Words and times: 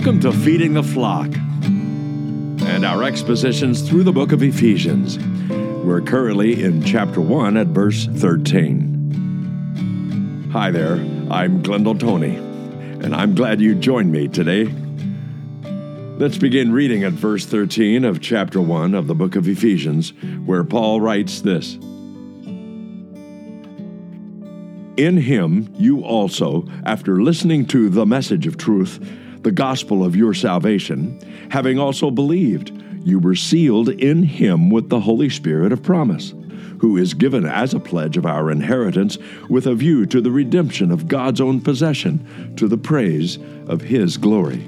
Welcome 0.00 0.20
to 0.20 0.32
Feeding 0.32 0.72
the 0.72 0.82
Flock 0.82 1.26
and 1.26 2.86
our 2.86 3.02
expositions 3.02 3.86
through 3.86 4.04
the 4.04 4.12
book 4.12 4.32
of 4.32 4.42
Ephesians. 4.42 5.18
We're 5.84 6.00
currently 6.00 6.62
in 6.62 6.82
chapter 6.82 7.20
1 7.20 7.58
at 7.58 7.66
verse 7.66 8.06
13. 8.06 10.48
Hi 10.54 10.70
there, 10.70 10.94
I'm 11.30 11.62
Glendale 11.62 11.96
Tony, 11.96 12.36
and 12.36 13.14
I'm 13.14 13.34
glad 13.34 13.60
you 13.60 13.74
joined 13.74 14.10
me 14.10 14.26
today. 14.26 14.72
Let's 16.16 16.38
begin 16.38 16.72
reading 16.72 17.04
at 17.04 17.12
verse 17.12 17.44
13 17.44 18.06
of 18.06 18.22
chapter 18.22 18.62
1 18.62 18.94
of 18.94 19.06
the 19.06 19.14
book 19.14 19.36
of 19.36 19.46
Ephesians, 19.46 20.14
where 20.46 20.64
Paul 20.64 21.02
writes 21.02 21.42
this. 21.42 21.74
In 24.96 25.18
him 25.18 25.68
you 25.76 26.02
also, 26.02 26.66
after 26.86 27.20
listening 27.20 27.66
to 27.66 27.90
the 27.90 28.06
message 28.06 28.46
of 28.46 28.56
truth, 28.56 28.98
the 29.42 29.50
gospel 29.50 30.04
of 30.04 30.16
your 30.16 30.34
salvation, 30.34 31.18
having 31.50 31.78
also 31.78 32.10
believed, 32.10 32.72
you 33.04 33.18
were 33.18 33.34
sealed 33.34 33.88
in 33.88 34.22
him 34.22 34.70
with 34.70 34.88
the 34.88 35.00
Holy 35.00 35.30
Spirit 35.30 35.72
of 35.72 35.82
promise, 35.82 36.34
who 36.80 36.96
is 36.96 37.14
given 37.14 37.44
as 37.46 37.74
a 37.74 37.80
pledge 37.80 38.16
of 38.16 38.26
our 38.26 38.50
inheritance 38.50 39.18
with 39.48 39.66
a 39.66 39.74
view 39.74 40.06
to 40.06 40.20
the 40.20 40.30
redemption 40.30 40.90
of 40.90 41.08
God's 41.08 41.40
own 41.40 41.60
possession, 41.60 42.54
to 42.56 42.68
the 42.68 42.78
praise 42.78 43.38
of 43.66 43.82
his 43.82 44.16
glory. 44.16 44.66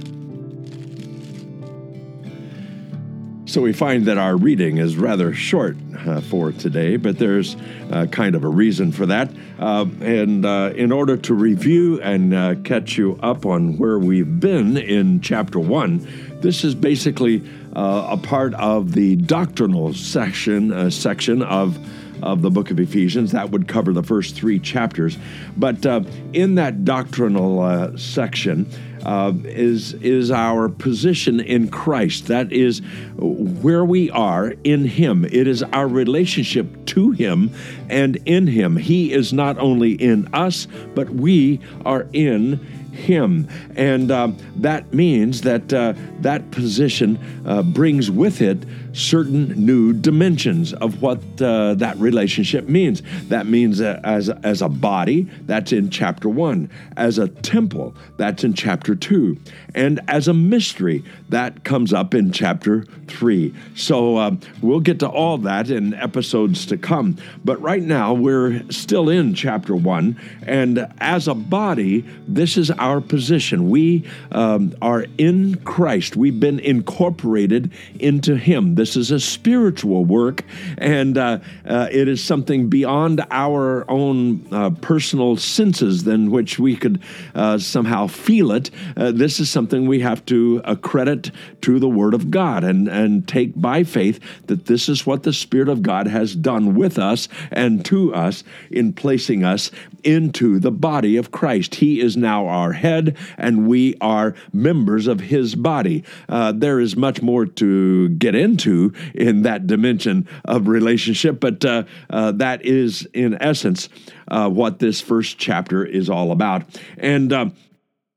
So 3.52 3.60
we 3.60 3.74
find 3.74 4.06
that 4.06 4.16
our 4.16 4.34
reading 4.34 4.78
is 4.78 4.96
rather 4.96 5.34
short 5.34 5.76
uh, 6.06 6.22
for 6.22 6.52
today, 6.52 6.96
but 6.96 7.18
there's 7.18 7.54
uh, 7.90 8.06
kind 8.06 8.34
of 8.34 8.44
a 8.44 8.48
reason 8.48 8.92
for 8.92 9.04
that. 9.04 9.30
Uh, 9.58 9.84
and 10.00 10.46
uh, 10.46 10.72
in 10.74 10.90
order 10.90 11.18
to 11.18 11.34
review 11.34 12.00
and 12.00 12.32
uh, 12.32 12.54
catch 12.64 12.96
you 12.96 13.18
up 13.22 13.44
on 13.44 13.76
where 13.76 13.98
we've 13.98 14.40
been 14.40 14.78
in 14.78 15.20
chapter 15.20 15.58
one, 15.58 15.98
this 16.40 16.64
is 16.64 16.74
basically 16.74 17.42
uh, 17.76 18.06
a 18.12 18.16
part 18.16 18.54
of 18.54 18.92
the 18.92 19.16
doctrinal 19.16 19.92
section 19.92 20.90
section 20.90 21.42
of 21.42 21.78
of 22.22 22.40
the 22.40 22.50
book 22.50 22.70
of 22.70 22.80
Ephesians. 22.80 23.32
That 23.32 23.50
would 23.50 23.68
cover 23.68 23.92
the 23.92 24.02
first 24.02 24.34
three 24.34 24.58
chapters. 24.60 25.18
But 25.56 25.84
uh, 25.84 26.02
in 26.32 26.54
that 26.54 26.84
doctrinal 26.84 27.60
uh, 27.60 27.96
section, 27.96 28.70
uh, 29.04 29.32
is 29.44 29.94
is 29.94 30.30
our 30.30 30.68
position 30.68 31.40
in 31.40 31.68
Christ. 31.68 32.26
That 32.26 32.52
is 32.52 32.80
where 33.16 33.84
we 33.84 34.10
are 34.10 34.54
in 34.64 34.84
Him. 34.84 35.24
It 35.24 35.46
is 35.46 35.62
our 35.62 35.88
relationship 35.88 36.86
to 36.86 37.10
Him 37.10 37.50
and 37.88 38.16
in 38.26 38.46
Him. 38.46 38.76
He 38.76 39.12
is 39.12 39.32
not 39.32 39.58
only 39.58 39.92
in 39.92 40.28
us, 40.34 40.66
but 40.94 41.10
we 41.10 41.60
are 41.84 42.06
in 42.12 42.60
him. 42.92 43.48
And 43.74 44.10
uh, 44.10 44.32
that 44.56 44.92
means 44.92 45.42
that 45.42 45.72
uh, 45.72 45.94
that 46.20 46.50
position 46.50 47.18
uh, 47.46 47.62
brings 47.62 48.10
with 48.10 48.40
it 48.40 48.58
certain 48.92 49.48
new 49.64 49.92
dimensions 49.92 50.72
of 50.74 51.02
what 51.02 51.18
uh, 51.40 51.74
that 51.74 51.96
relationship 51.98 52.68
means. 52.68 53.02
That 53.28 53.46
means 53.46 53.80
uh, 53.80 54.00
as, 54.04 54.28
as 54.28 54.62
a 54.62 54.68
body, 54.68 55.22
that's 55.46 55.72
in 55.72 55.90
chapter 55.90 56.28
one, 56.28 56.70
as 56.96 57.18
a 57.18 57.28
temple, 57.28 57.94
that's 58.16 58.44
in 58.44 58.54
chapter 58.54 58.94
two, 58.94 59.38
and 59.74 60.00
as 60.08 60.28
a 60.28 60.34
mystery, 60.34 61.02
that 61.30 61.64
comes 61.64 61.92
up 61.92 62.14
in 62.14 62.32
chapter 62.32 62.84
three. 63.08 63.54
So 63.74 64.16
uh, 64.16 64.36
we'll 64.60 64.80
get 64.80 64.98
to 65.00 65.08
all 65.08 65.38
that 65.38 65.70
in 65.70 65.94
episodes 65.94 66.66
to 66.66 66.76
come. 66.76 67.16
But 67.44 67.60
right 67.60 67.82
now, 67.82 68.12
we're 68.12 68.62
still 68.70 69.08
in 69.08 69.34
chapter 69.34 69.74
one, 69.74 70.20
and 70.46 70.86
as 70.98 71.28
a 71.28 71.34
body, 71.34 72.04
this 72.28 72.56
is 72.56 72.70
our 72.72 73.00
position. 73.00 73.70
We 73.70 74.04
um, 74.32 74.74
are 74.82 75.06
in 75.18 75.56
Christ, 75.64 76.16
we've 76.16 76.38
been 76.38 76.60
incorporated 76.60 77.72
into 77.98 78.36
Him. 78.36 78.74
This 78.82 78.96
is 78.96 79.12
a 79.12 79.20
spiritual 79.20 80.04
work, 80.04 80.42
and 80.76 81.16
uh, 81.16 81.38
uh, 81.64 81.86
it 81.92 82.08
is 82.08 82.20
something 82.20 82.68
beyond 82.68 83.24
our 83.30 83.88
own 83.88 84.44
uh, 84.50 84.70
personal 84.70 85.36
senses 85.36 86.02
than 86.02 86.32
which 86.32 86.58
we 86.58 86.74
could 86.74 87.00
uh, 87.36 87.58
somehow 87.58 88.08
feel 88.08 88.50
it. 88.50 88.72
Uh, 88.96 89.12
this 89.12 89.38
is 89.38 89.48
something 89.48 89.86
we 89.86 90.00
have 90.00 90.26
to 90.26 90.60
accredit 90.64 91.30
to 91.60 91.78
the 91.78 91.88
Word 91.88 92.12
of 92.12 92.32
God 92.32 92.64
and, 92.64 92.88
and 92.88 93.28
take 93.28 93.52
by 93.54 93.84
faith 93.84 94.18
that 94.48 94.66
this 94.66 94.88
is 94.88 95.06
what 95.06 95.22
the 95.22 95.32
Spirit 95.32 95.68
of 95.68 95.84
God 95.84 96.08
has 96.08 96.34
done 96.34 96.74
with 96.74 96.98
us 96.98 97.28
and 97.52 97.84
to 97.84 98.12
us 98.12 98.42
in 98.72 98.92
placing 98.92 99.44
us 99.44 99.70
into 100.02 100.58
the 100.58 100.72
body 100.72 101.16
of 101.16 101.30
Christ. 101.30 101.76
He 101.76 102.00
is 102.00 102.16
now 102.16 102.48
our 102.48 102.72
head, 102.72 103.16
and 103.38 103.68
we 103.68 103.94
are 104.00 104.34
members 104.52 105.06
of 105.06 105.20
His 105.20 105.54
body. 105.54 106.02
Uh, 106.28 106.50
there 106.50 106.80
is 106.80 106.96
much 106.96 107.22
more 107.22 107.46
to 107.46 108.08
get 108.08 108.34
into 108.34 108.71
in 109.14 109.42
that 109.42 109.66
dimension 109.66 110.26
of 110.44 110.68
relationship, 110.68 111.40
but 111.40 111.64
uh, 111.64 111.84
uh, 112.10 112.32
that 112.32 112.64
is, 112.64 113.08
in 113.12 113.36
essence, 113.40 113.88
uh, 114.28 114.48
what 114.48 114.78
this 114.78 115.00
first 115.00 115.38
chapter 115.38 115.84
is 115.84 116.08
all 116.08 116.32
about. 116.32 116.62
And 116.98 117.32
uh, 117.32 117.46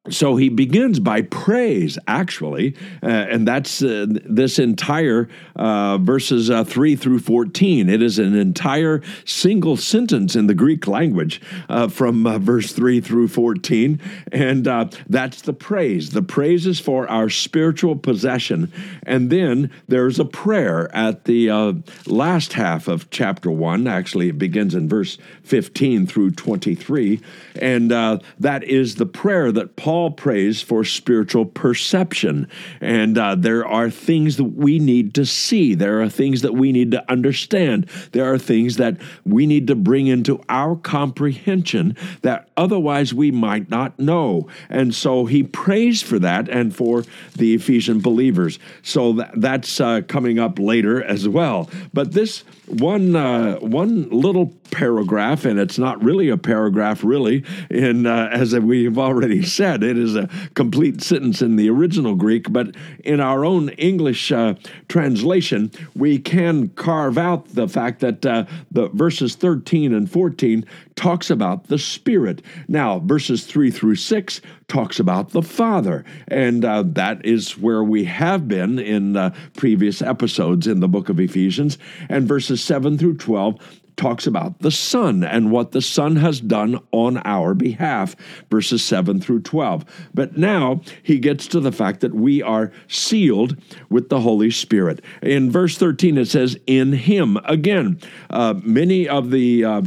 so 0.10 0.36
he 0.36 0.50
begins 0.50 1.00
by 1.00 1.24
praise, 1.24 1.98
actually, 2.08 2.76
uh, 3.02 3.08
and 3.08 3.48
that's 3.48 3.82
uh, 3.82 4.06
this 4.08 4.60
entire 4.60 5.28
uh, 5.56 5.98
verses 5.98 6.50
uh, 6.50 6.64
3 6.64 6.96
through 6.96 7.20
14. 7.20 7.90
It 7.90 8.04
is 8.04 8.20
an 8.20 8.36
entire 8.36 9.02
single 9.26 9.78
sentence 9.78 10.36
in 10.36 10.46
the 10.46 10.54
Greek 10.54 10.86
language 10.88 11.42
uh, 11.70 11.88
from 11.88 12.28
uh, 12.28 12.38
verse 12.38 12.72
3 12.72 13.02
through 13.02 13.30
14, 13.30 14.00
and 14.32 14.66
that's 14.66 15.42
the 15.42 15.54
praise. 15.54 16.12
The 16.12 16.22
praise 16.22 16.68
is 16.68 16.80
for 16.80 17.10
our 17.10 17.30
spiritual 17.30 17.96
possession. 17.96 18.72
And 19.04 19.30
then 19.30 19.72
there's 19.88 20.20
a 20.20 20.26
prayer 20.26 20.94
at 20.96 21.26
the 21.26 21.82
last 22.06 22.54
half 22.54 22.88
of 22.88 23.10
chapter 23.10 23.50
1. 23.50 23.88
Actually, 23.88 24.30
it 24.30 24.38
begins 24.38 24.76
in 24.76 24.88
verse 24.88 25.18
15 25.44 26.06
through 26.06 26.32
23, 26.32 27.22
and 27.60 27.92
that 27.92 28.64
is 28.64 28.96
the 28.96 29.06
prayer 29.06 29.52
that 29.52 29.76
Paul 29.76 29.95
Paul 29.96 30.12
prays 30.12 30.62
for 30.62 30.84
spiritual 30.84 31.46
perception. 31.46 32.50
And 32.82 33.18
uh, 33.18 33.36
there 33.36 33.66
are 33.66 33.90
things 33.90 34.36
that 34.36 34.44
we 34.44 34.78
need 34.78 35.14
to 35.14 35.26
see, 35.26 35.74
there 35.74 36.02
are 36.02 36.10
things 36.10 36.42
that 36.42 36.54
we 36.54 36.74
need 36.74 36.92
to 36.92 37.10
understand, 37.10 37.86
there 38.12 38.30
are 38.30 38.38
things 38.38 38.76
that 38.76 38.98
we 39.24 39.48
need 39.48 39.68
to 39.68 39.76
bring 39.76 40.08
into 40.08 40.42
our 40.50 40.76
comprehension 40.76 41.96
that 42.24 42.50
otherwise 42.58 43.14
we 43.14 43.32
might 43.32 43.70
not 43.70 43.98
know. 43.98 44.50
And 44.68 44.94
so 44.94 45.28
he 45.28 45.44
prays 45.44 46.02
for 46.02 46.20
that 46.20 46.50
and 46.50 46.76
for 46.76 47.06
the 47.38 47.54
Ephesian 47.54 48.02
believers. 48.02 48.60
So 48.82 49.14
that, 49.14 49.32
that's 49.40 49.80
uh, 49.80 50.02
coming 50.10 50.40
up 50.40 50.60
later 50.60 51.02
as 51.02 51.26
well. 51.26 51.70
But 51.94 52.12
this 52.12 52.44
one 52.68 53.16
uh, 53.16 53.56
one 53.60 54.10
little 54.10 54.52
paragraph, 54.72 55.46
and 55.46 55.60
it's 55.60 55.78
not 55.78 56.04
really 56.04 56.30
a 56.30 56.38
paragraph, 56.38 57.04
really. 57.04 57.44
In 57.70 58.06
uh, 58.06 58.30
as 58.32 58.56
we've 58.56 58.98
already 58.98 59.44
said, 59.44 59.84
it 59.86 59.98
is 59.98 60.16
a 60.16 60.30
complete 60.54 61.02
sentence 61.02 61.42
in 61.42 61.56
the 61.56 61.70
original 61.70 62.16
Greek, 62.16 62.52
but 62.52 62.76
in 63.04 63.20
our 63.20 63.46
own 63.46 63.70
English 63.70 64.32
uh, 64.32 64.56
translation, 64.88 65.72
we 65.96 66.20
can 66.20 66.70
carve 66.70 67.18
out 67.18 67.48
the 67.50 67.68
fact 67.68 68.00
that 68.02 68.26
uh, 68.26 68.46
the 68.72 68.88
verses 68.90 69.36
13 69.36 69.94
and 69.94 70.10
14 70.10 70.66
talks 70.96 71.30
about 71.30 71.68
the 71.68 71.78
Spirit. 71.78 72.42
Now, 72.68 73.00
verses 73.00 73.46
3 73.46 73.72
through 73.72 73.96
6 73.96 74.42
talks 74.68 75.00
about 75.00 75.30
the 75.30 75.42
Father, 75.42 76.04
and 76.28 76.66
uh, 76.66 76.84
that 76.88 77.26
is 77.26 77.58
where 77.58 77.84
we 77.84 78.06
have 78.06 78.48
been 78.48 78.80
in 78.80 79.16
uh, 79.16 79.34
previous 79.56 80.02
episodes 80.02 80.68
in 80.68 80.80
the 80.80 80.88
book 80.88 81.10
of 81.10 81.20
Ephesians. 81.20 81.78
And 82.10 82.28
verses 82.28 82.64
7 82.64 82.98
through 82.98 83.18
12 83.18 83.60
talks 83.98 84.28
about 84.28 84.60
the 84.60 84.72
Son 84.72 85.24
and 85.24 85.52
what 85.52 85.72
the 85.72 85.82
Son 85.82 86.18
has 86.18 86.40
done 86.40 86.80
on 86.92 87.18
our 87.26 87.54
behalf, 87.54 88.16
verses 88.50 88.84
7 88.84 89.20
through 89.20 89.42
12. 89.42 89.86
But 90.14 90.38
now 90.38 90.82
he 91.04 91.20
gets 91.20 91.48
to 91.48 91.60
the 91.60 91.72
fact 91.72 92.02
that 92.02 92.14
we 92.14 92.42
are 92.42 92.72
sealed 92.88 93.58
with 93.90 94.10
the 94.10 94.22
Holy 94.22 94.52
Spirit. 94.52 95.04
In 95.22 95.52
verse 95.52 95.78
13, 95.78 96.18
it 96.18 96.28
says, 96.28 96.58
In 96.68 96.94
Him. 96.94 97.38
Again, 97.46 98.00
uh, 98.30 98.56
many 98.64 99.08
of 99.08 99.32
the 99.32 99.64
uh, 99.64 99.82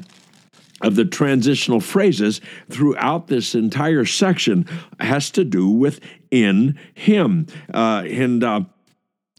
of 0.80 0.94
the 0.94 1.04
transitional 1.04 1.80
phrases 1.80 2.40
throughout 2.70 3.26
this 3.26 3.54
entire 3.54 4.04
section 4.04 4.64
has 5.00 5.30
to 5.30 5.44
do 5.44 5.68
with 5.68 6.00
in 6.30 6.78
him 6.94 7.46
uh, 7.74 8.04
and 8.06 8.44
uh, 8.44 8.60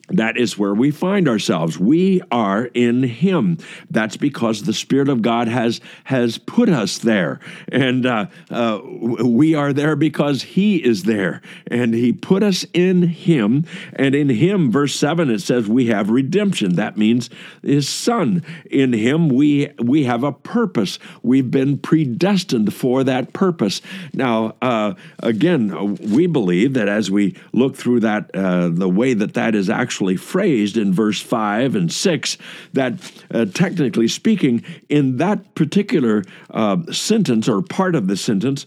that 0.09 0.37
is 0.37 0.57
where 0.57 0.73
we 0.73 0.91
find 0.91 1.27
ourselves. 1.27 1.77
We 1.77 2.21
are 2.31 2.65
in 2.65 3.03
him. 3.03 3.57
That's 3.89 4.17
because 4.17 4.63
the 4.63 4.73
spirit 4.73 5.09
of 5.09 5.21
god 5.21 5.47
has 5.47 5.81
has 6.05 6.37
put 6.37 6.69
us 6.69 6.97
there. 6.97 7.39
And 7.71 8.05
uh, 8.05 8.27
uh, 8.49 8.79
we 8.83 9.55
are 9.55 9.73
there 9.73 9.95
because 9.95 10.41
he 10.41 10.77
is 10.77 11.03
there. 11.03 11.41
And 11.67 11.93
he 11.93 12.11
put 12.13 12.43
us 12.43 12.65
in 12.73 13.03
him. 13.03 13.65
And 13.93 14.15
in 14.15 14.29
him 14.29 14.71
verse 14.71 14.95
7 14.95 15.29
it 15.29 15.41
says 15.41 15.67
we 15.67 15.87
have 15.87 16.09
redemption. 16.09 16.75
That 16.75 16.97
means 16.97 17.29
his 17.61 17.87
son. 17.87 18.43
In 18.69 18.93
him 18.93 19.29
we 19.29 19.69
we 19.79 20.05
have 20.05 20.23
a 20.23 20.31
purpose. 20.31 20.99
We've 21.21 21.51
been 21.51 21.77
predestined 21.77 22.73
for 22.73 23.03
that 23.03 23.33
purpose. 23.33 23.81
Now 24.13 24.55
uh, 24.61 24.93
again 25.19 25.95
we 25.95 26.27
believe 26.27 26.73
that 26.73 26.87
as 26.87 27.11
we 27.11 27.35
look 27.53 27.75
through 27.75 28.01
that 28.01 28.33
uh, 28.35 28.69
the 28.69 28.89
way 28.89 29.13
that 29.13 29.33
that 29.35 29.55
is 29.55 29.69
actually 29.69 29.98
actually 29.99 30.15
phrased 30.15 30.77
in 30.77 30.93
verse 30.93 31.19
5 31.19 31.75
and 31.75 31.91
6 31.91 32.37
that, 32.71 32.93
uh, 33.33 33.43
technically 33.53 34.07
speaking, 34.07 34.63
in 34.87 35.17
that 35.17 35.55
particular 35.55 36.23
uh, 36.51 36.77
sentence 36.89 37.49
or 37.49 37.61
part 37.61 37.95
of 37.95 38.07
the 38.07 38.15
sentence, 38.15 38.65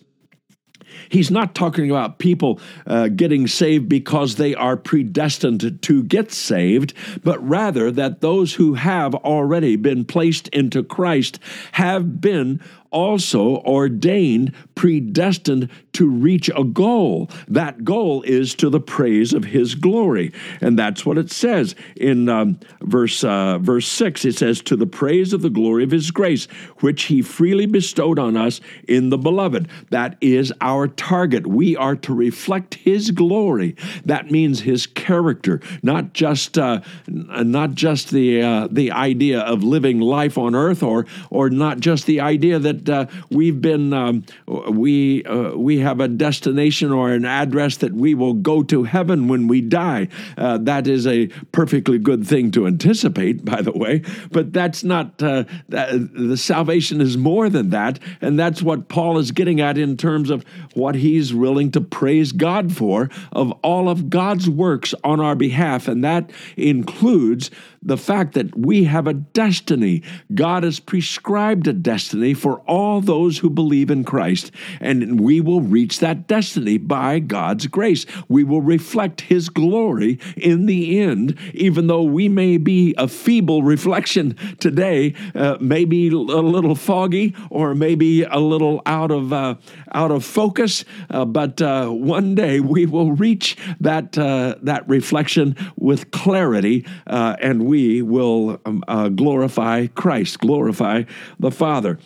He's 1.09 1.31
not 1.31 1.55
talking 1.55 1.91
about 1.91 2.19
people 2.19 2.61
uh, 2.87 3.09
getting 3.09 3.47
saved 3.47 3.89
because 3.89 4.37
they 4.37 4.55
are 4.55 4.77
predestined 4.77 5.83
to 5.83 6.03
get 6.05 6.33
saved, 6.33 6.95
but 7.23 7.47
rather 7.47 7.91
that 7.91 8.21
those 8.21 8.55
who 8.55 8.75
have 8.75 9.15
already 9.15 9.77
been 9.77 10.05
placed 10.05 10.49
into 10.49 10.83
Christ 10.83 11.39
have 11.73 12.21
been 12.21 12.61
also 12.93 13.57
ordained, 13.59 14.55
predestined 14.75 15.69
to 15.95 16.09
reach 16.09 16.51
a 16.55 16.65
goal. 16.65 17.29
That 17.49 17.85
goal 17.85 18.23
is 18.23 18.55
to 18.57 18.71
the 18.71 18.81
praise 18.81 19.33
of 19.33 19.45
His 19.45 19.75
glory, 19.75 20.33
and 20.61 20.79
that's 20.79 21.05
what 21.05 21.19
it 21.19 21.31
says 21.31 21.75
in 21.97 22.29
um, 22.29 22.59
verse 22.81 23.25
uh, 23.25 23.59
verse 23.59 23.87
six. 23.87 24.25
It 24.25 24.37
says, 24.37 24.61
"To 24.63 24.77
the 24.77 24.87
praise 24.87 25.33
of 25.33 25.43
the 25.43 25.51
glory 25.51 25.85
of 25.85 25.91
His 25.91 26.11
grace, 26.11 26.47
which 26.81 27.05
He 27.05 27.23
freely 27.23 27.67
bestowed 27.67 28.19
on 28.19 28.37
us 28.37 28.61
in 28.87 29.11
the 29.11 29.19
Beloved." 29.19 29.69
That 29.91 30.17
is 30.21 30.53
our 30.61 30.89
target. 30.89 31.47
We 31.47 31.77
are 31.77 31.97
to 31.97 32.15
reflect 32.15 32.75
His 32.75 33.11
glory. 33.11 33.77
That 34.05 34.31
means 34.31 34.61
His 34.61 34.87
character, 34.87 35.61
not 35.83 36.13
just 36.13 36.59
uh, 36.59 36.81
not 37.09 37.73
just 37.75 38.11
the 38.11 38.43
uh, 38.43 38.69
the 38.71 38.93
idea 38.93 39.41
of 39.41 39.63
living 39.63 40.01
life 40.01 40.39
on 40.39 40.55
earth, 40.55 40.83
or 40.83 41.07
or 41.31 41.51
not 41.51 41.81
just 41.81 42.07
the 42.07 42.21
idea 42.21 42.59
that 42.59 42.82
uh, 42.89 43.07
we've 43.31 43.61
been 43.61 43.93
um, 43.93 44.25
we 44.47 45.25
uh, 45.25 45.57
we 45.57 45.79
have 45.79 46.01
a 46.01 46.09
destination 46.09 46.93
or 46.93 47.11
an 47.11 47.25
address 47.25 47.77
that 47.79 47.93
we 47.93 48.15
will 48.15 48.35
go 48.35 48.63
to 48.65 48.85
heaven 48.85 49.29
when 49.29 49.49
we 49.49 49.61
die. 49.61 50.09
Uh, 50.37 50.59
that 50.59 50.87
is 50.87 51.07
a 51.07 51.27
perfectly 51.53 51.99
good 51.99 52.27
thing 52.27 52.51
to 52.53 52.67
anticipate, 52.67 53.45
by 53.45 53.63
the 53.63 53.73
way. 53.73 54.03
But 54.31 54.53
that's 54.53 54.85
not 54.85 55.23
uh, 55.23 55.45
that, 55.69 56.15
the 56.15 56.37
salvation 56.37 57.01
is 57.01 57.17
more 57.17 57.49
than 57.49 57.71
that, 57.71 57.99
and 58.21 58.39
that's 58.39 58.63
what 58.63 58.89
Paul 58.89 59.19
is 59.19 59.31
getting 59.31 59.61
at 59.61 59.79
in 59.79 59.97
terms 59.97 60.31
of 60.31 60.45
what 60.75 60.95
he's 60.95 61.35
willing 61.35 61.71
to 61.73 61.81
praise 61.81 62.33
God 62.33 62.75
for 62.77 63.11
of 63.33 63.53
all 63.63 63.89
of 63.89 64.11
God's 64.11 64.49
works 64.49 64.95
on 65.05 65.21
our 65.21 65.35
behalf, 65.35 65.89
and 65.89 66.05
that 66.05 66.31
includes 66.57 67.51
the 67.83 67.97
fact 67.97 68.35
that 68.35 68.57
we 68.57 68.85
have 68.85 69.07
a 69.07 69.15
destiny. 69.15 70.03
God 70.35 70.63
has 70.63 70.79
prescribed 70.79 71.67
a 71.67 71.73
destiny 71.73 72.33
for 72.35 72.63
all 72.73 73.03
those 73.03 73.37
who 73.37 73.51
believe 73.51 73.91
in 73.91 74.03
Christ, 74.03 74.51
and 74.81 75.21
we 75.21 75.43
will 75.43 75.61
reach 75.61 75.99
that 75.99 76.27
destiny 76.27 76.79
by 76.79 77.19
God's 77.19 77.67
grace. 77.67 78.07
We 78.31 78.45
will 78.45 78.63
reflect 78.63 79.21
His 79.21 79.51
glory 79.51 80.19
in 80.39 80.65
the 80.65 80.99
end, 80.99 81.39
even 81.53 81.87
though 81.87 82.03
we 82.03 82.31
may 82.31 82.57
be 82.57 82.95
a 82.97 83.09
feeble 83.09 83.63
reflection 83.63 84.39
today, 84.59 85.13
uh, 85.35 85.59
maybe 85.61 86.09
a 86.09 86.17
little 86.17 86.75
foggy 86.75 87.37
or 87.51 87.75
maybe 87.75 88.23
a 88.23 88.39
little 88.39 88.81
out 88.87 89.11
of 89.11 89.35
uh, 89.35 89.57
out 89.93 90.11
of 90.11 90.25
focus. 90.25 90.87
Uh, 91.11 91.27
but 91.27 91.61
uh, 91.61 91.89
one 91.89 92.35
day 92.35 92.59
we 92.59 92.87
will 92.87 93.13
reach 93.13 93.55
that 93.81 94.17
uh, 94.17 94.55
that 94.63 94.89
reflection 94.89 95.55
with 95.77 96.11
clarity, 96.11 96.87
uh, 97.07 97.37
and 97.39 97.67
we 97.67 98.01
will 98.01 98.59
um, 98.65 98.83
glorify 99.15 99.89
Christ, 99.89 100.39
glorify 100.39 101.03
the 101.39 101.51
Father. 101.51 101.99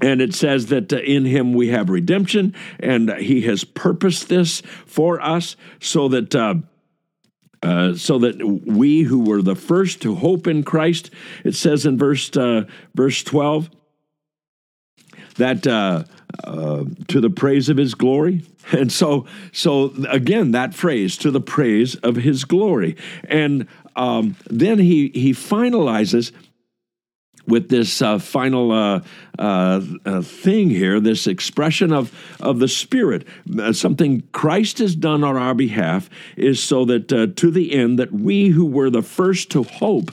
And 0.00 0.20
it 0.20 0.34
says 0.34 0.66
that 0.66 0.92
uh, 0.92 0.96
in 0.98 1.24
him 1.24 1.52
we 1.52 1.68
have 1.68 1.88
redemption, 1.88 2.54
and 2.80 3.10
he 3.14 3.42
has 3.42 3.64
purposed 3.64 4.28
this 4.28 4.62
for 4.86 5.20
us 5.20 5.56
so 5.80 6.08
that. 6.08 6.34
Uh, 6.34 6.56
uh, 7.62 7.94
so 7.94 8.18
that 8.18 8.36
we 8.66 9.04
who 9.04 9.20
were 9.20 9.40
the 9.40 9.54
first 9.54 10.02
to 10.02 10.14
hope 10.16 10.46
in 10.46 10.62
Christ, 10.62 11.08
it 11.44 11.54
says 11.54 11.86
in 11.86 11.96
verse 11.96 12.36
uh, 12.36 12.64
verse 12.94 13.22
twelve 13.22 13.70
that 15.36 15.66
uh, 15.66 16.04
uh, 16.44 16.84
to 17.08 17.20
the 17.22 17.30
praise 17.30 17.70
of 17.70 17.78
His 17.78 17.94
glory, 17.94 18.42
and 18.72 18.92
so 18.92 19.24
so 19.50 19.94
again 20.10 20.50
that 20.50 20.74
phrase 20.74 21.16
to 21.16 21.30
the 21.30 21.40
praise 21.40 21.94
of 21.96 22.16
His 22.16 22.44
glory, 22.44 22.98
and 23.24 23.66
um, 23.96 24.36
then 24.46 24.78
he 24.78 25.10
he 25.14 25.32
finalizes 25.32 26.32
with 27.46 27.68
this 27.68 28.00
uh, 28.00 28.18
final 28.18 28.72
uh, 28.72 29.00
uh, 29.38 29.80
uh, 30.04 30.22
thing 30.22 30.70
here, 30.70 31.00
this 31.00 31.26
expression 31.26 31.92
of, 31.92 32.12
of 32.40 32.58
the 32.58 32.68
Spirit. 32.68 33.26
Uh, 33.58 33.72
something 33.72 34.22
Christ 34.32 34.78
has 34.78 34.94
done 34.94 35.24
on 35.24 35.36
our 35.36 35.54
behalf 35.54 36.08
is 36.36 36.62
so 36.62 36.84
that 36.86 37.12
uh, 37.12 37.26
to 37.36 37.50
the 37.50 37.72
end 37.72 37.98
that 37.98 38.12
we 38.12 38.48
who 38.48 38.66
were 38.66 38.90
the 38.90 39.02
first 39.02 39.50
to 39.50 39.62
hope 39.62 40.10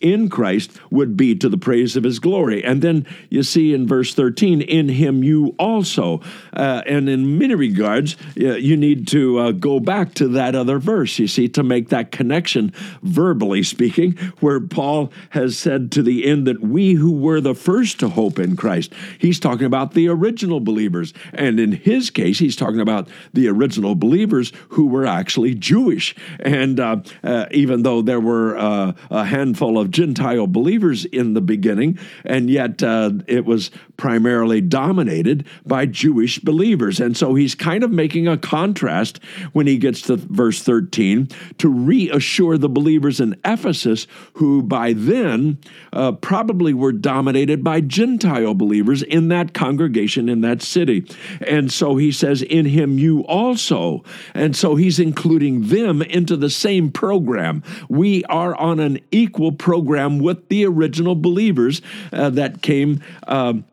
in 0.00 0.28
Christ 0.28 0.72
would 0.90 1.16
be 1.16 1.34
to 1.36 1.48
the 1.48 1.58
praise 1.58 1.96
of 1.96 2.04
his 2.04 2.18
glory. 2.18 2.64
And 2.64 2.82
then 2.82 3.06
you 3.28 3.42
see 3.42 3.74
in 3.74 3.86
verse 3.86 4.14
13, 4.14 4.60
in 4.60 4.88
him 4.88 5.22
you 5.22 5.54
also. 5.58 6.20
Uh, 6.52 6.82
and 6.86 7.08
in 7.08 7.38
many 7.38 7.54
regards, 7.54 8.16
you 8.34 8.76
need 8.76 9.06
to 9.08 9.38
uh, 9.38 9.52
go 9.52 9.80
back 9.80 10.14
to 10.14 10.28
that 10.28 10.54
other 10.54 10.78
verse, 10.78 11.18
you 11.18 11.26
see, 11.26 11.48
to 11.48 11.62
make 11.62 11.88
that 11.90 12.10
connection, 12.12 12.72
verbally 13.02 13.62
speaking, 13.62 14.12
where 14.40 14.60
Paul 14.60 15.12
has 15.30 15.58
said 15.58 15.92
to 15.92 16.02
the 16.02 16.26
end 16.26 16.46
that 16.46 16.60
we 16.60 16.94
who 16.94 17.12
were 17.12 17.40
the 17.40 17.54
first 17.54 18.00
to 18.00 18.08
hope 18.08 18.38
in 18.38 18.56
Christ, 18.56 18.92
he's 19.18 19.40
talking 19.40 19.66
about 19.66 19.94
the 19.94 20.08
original 20.08 20.60
believers. 20.60 21.12
And 21.32 21.60
in 21.60 21.72
his 21.72 22.10
case, 22.10 22.38
he's 22.38 22.56
talking 22.56 22.80
about 22.80 23.08
the 23.32 23.48
original 23.48 23.94
believers 23.94 24.52
who 24.70 24.86
were 24.86 25.06
actually 25.06 25.54
Jewish. 25.54 26.14
And 26.40 26.80
uh, 26.80 26.96
uh 27.22 27.46
even 27.50 27.82
though 27.82 28.02
there 28.02 28.20
were 28.20 28.56
uh, 28.56 28.92
a 29.10 29.24
handful 29.24 29.78
of 29.78 29.89
Gentile 29.90 30.46
believers 30.46 31.04
in 31.04 31.34
the 31.34 31.40
beginning, 31.40 31.98
and 32.24 32.48
yet 32.48 32.82
uh, 32.82 33.12
it 33.26 33.44
was 33.44 33.70
primarily 33.96 34.60
dominated 34.60 35.46
by 35.66 35.86
Jewish 35.86 36.38
believers. 36.38 37.00
And 37.00 37.16
so 37.16 37.34
he's 37.34 37.54
kind 37.54 37.84
of 37.84 37.90
making 37.90 38.26
a 38.26 38.38
contrast 38.38 39.20
when 39.52 39.66
he 39.66 39.76
gets 39.76 40.02
to 40.02 40.16
verse 40.16 40.62
13 40.62 41.28
to 41.58 41.68
reassure 41.68 42.56
the 42.56 42.68
believers 42.68 43.20
in 43.20 43.38
Ephesus, 43.44 44.06
who 44.34 44.62
by 44.62 44.92
then 44.92 45.58
uh, 45.92 46.12
probably 46.12 46.72
were 46.72 46.92
dominated 46.92 47.62
by 47.62 47.80
Gentile 47.80 48.54
believers 48.54 49.02
in 49.02 49.28
that 49.28 49.52
congregation 49.52 50.28
in 50.28 50.40
that 50.40 50.62
city. 50.62 51.04
And 51.46 51.70
so 51.72 51.96
he 51.96 52.12
says, 52.12 52.42
In 52.42 52.66
him 52.66 52.98
you 52.98 53.20
also. 53.26 54.04
And 54.34 54.56
so 54.56 54.76
he's 54.76 54.98
including 54.98 55.68
them 55.68 56.02
into 56.02 56.36
the 56.36 56.50
same 56.50 56.90
program. 56.90 57.62
We 57.88 58.24
are 58.24 58.54
on 58.54 58.80
an 58.80 59.00
equal 59.10 59.52
program 59.52 59.79
program 59.80 60.18
with 60.18 60.46
the 60.50 60.66
original 60.66 61.14
believers 61.14 61.80
uh, 62.12 62.28
that 62.28 62.60
came. 62.60 63.02
Um, 63.26 63.64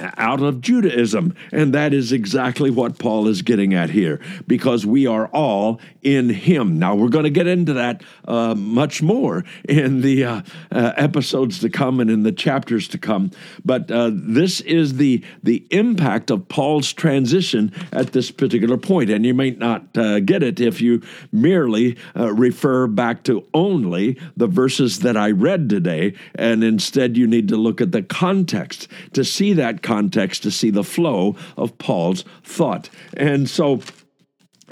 out 0.00 0.40
of 0.40 0.60
Judaism. 0.60 1.34
And 1.50 1.74
that 1.74 1.92
is 1.92 2.12
exactly 2.12 2.70
what 2.70 2.98
Paul 2.98 3.28
is 3.28 3.42
getting 3.42 3.74
at 3.74 3.90
here, 3.90 4.20
because 4.46 4.86
we 4.86 5.06
are 5.06 5.26
all 5.28 5.80
in 6.02 6.30
Him. 6.30 6.78
Now, 6.78 6.94
we're 6.94 7.08
going 7.08 7.24
to 7.24 7.30
get 7.30 7.46
into 7.46 7.74
that 7.74 8.02
uh, 8.26 8.54
much 8.54 9.02
more 9.02 9.44
in 9.68 10.00
the 10.00 10.24
uh, 10.24 10.42
uh, 10.70 10.92
episodes 10.96 11.60
to 11.60 11.68
come 11.68 12.00
and 12.00 12.10
in 12.10 12.22
the 12.22 12.32
chapters 12.32 12.88
to 12.88 12.98
come. 12.98 13.30
But 13.64 13.90
uh, 13.90 14.10
this 14.12 14.60
is 14.60 14.96
the, 14.96 15.22
the 15.42 15.66
impact 15.70 16.30
of 16.30 16.48
Paul's 16.48 16.92
transition 16.92 17.72
at 17.92 18.12
this 18.12 18.30
particular 18.30 18.76
point. 18.76 19.10
And 19.10 19.24
you 19.26 19.34
might 19.34 19.58
not 19.58 19.96
uh, 19.96 20.20
get 20.20 20.42
it 20.42 20.60
if 20.60 20.80
you 20.80 21.02
merely 21.30 21.96
uh, 22.16 22.32
refer 22.32 22.86
back 22.86 23.22
to 23.24 23.46
only 23.54 24.18
the 24.36 24.46
verses 24.46 25.00
that 25.00 25.16
I 25.16 25.30
read 25.30 25.68
today. 25.68 26.14
And 26.34 26.64
instead, 26.64 27.16
you 27.16 27.26
need 27.26 27.48
to 27.48 27.56
look 27.56 27.80
at 27.80 27.92
the 27.92 28.02
context 28.02 28.88
to 29.12 29.24
see 29.24 29.52
that 29.52 29.81
context 29.82 30.42
to 30.44 30.50
see 30.50 30.70
the 30.70 30.84
flow 30.84 31.36
of 31.56 31.76
Paul's 31.78 32.24
thought. 32.42 32.88
And 33.14 33.48
so, 33.48 33.80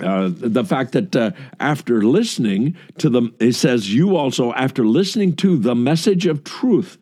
uh, 0.02 0.30
the 0.32 0.64
fact 0.64 0.92
that 0.92 1.14
uh, 1.14 1.30
after 1.58 2.02
listening 2.02 2.76
to 2.98 3.10
the, 3.10 3.32
it 3.38 3.52
says 3.52 3.92
you 3.92 4.16
also 4.16 4.52
after 4.52 4.84
listening 4.84 5.34
to 5.36 5.56
the 5.56 5.74
message 5.74 6.26
of 6.26 6.44
truth. 6.44 6.98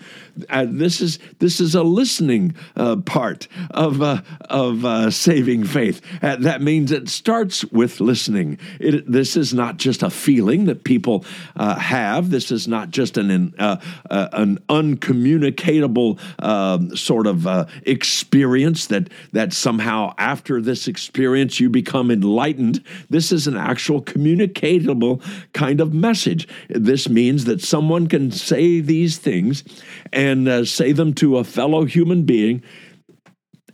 Uh, 0.50 0.64
this 0.68 1.00
is 1.00 1.18
this 1.40 1.60
is 1.60 1.74
a 1.74 1.82
listening 1.82 2.54
uh, 2.76 2.94
part 2.96 3.48
of 3.72 4.00
uh, 4.00 4.20
of 4.48 5.12
saving 5.12 5.64
faith. 5.64 6.00
that 6.20 6.62
means 6.62 6.92
it 6.92 7.08
starts 7.08 7.64
with 7.66 8.00
listening. 8.00 8.56
It, 8.78 9.10
this 9.10 9.36
is 9.36 9.52
not 9.52 9.78
just 9.78 10.04
a 10.04 10.10
feeling 10.10 10.66
that 10.66 10.84
people 10.84 11.24
have. 11.56 12.30
This 12.30 12.52
is 12.52 12.68
not 12.68 12.90
just 12.90 13.16
an 13.16 13.52
an 13.58 14.58
uncommunicatable 14.68 16.18
um, 16.38 16.96
sort 16.96 17.26
of 17.26 17.68
experience 17.84 18.86
that 18.86 19.08
that 19.32 19.52
somehow 19.52 20.14
after 20.18 20.60
this 20.60 20.86
experience 20.86 21.58
you 21.58 21.68
become 21.68 22.10
enlightened 22.10 22.84
this 23.10 23.32
is 23.32 23.46
an 23.46 23.56
actual 23.56 24.00
communicatable 24.00 25.22
kind 25.52 25.80
of 25.80 25.94
message. 25.94 26.48
This 26.68 27.08
means 27.08 27.44
that 27.44 27.62
someone 27.62 28.06
can 28.06 28.30
say 28.30 28.80
these 28.80 29.18
things 29.18 29.64
and 30.12 30.48
uh, 30.48 30.64
say 30.64 30.92
them 30.92 31.14
to 31.14 31.38
a 31.38 31.44
fellow 31.44 31.84
human 31.84 32.24
being 32.24 32.62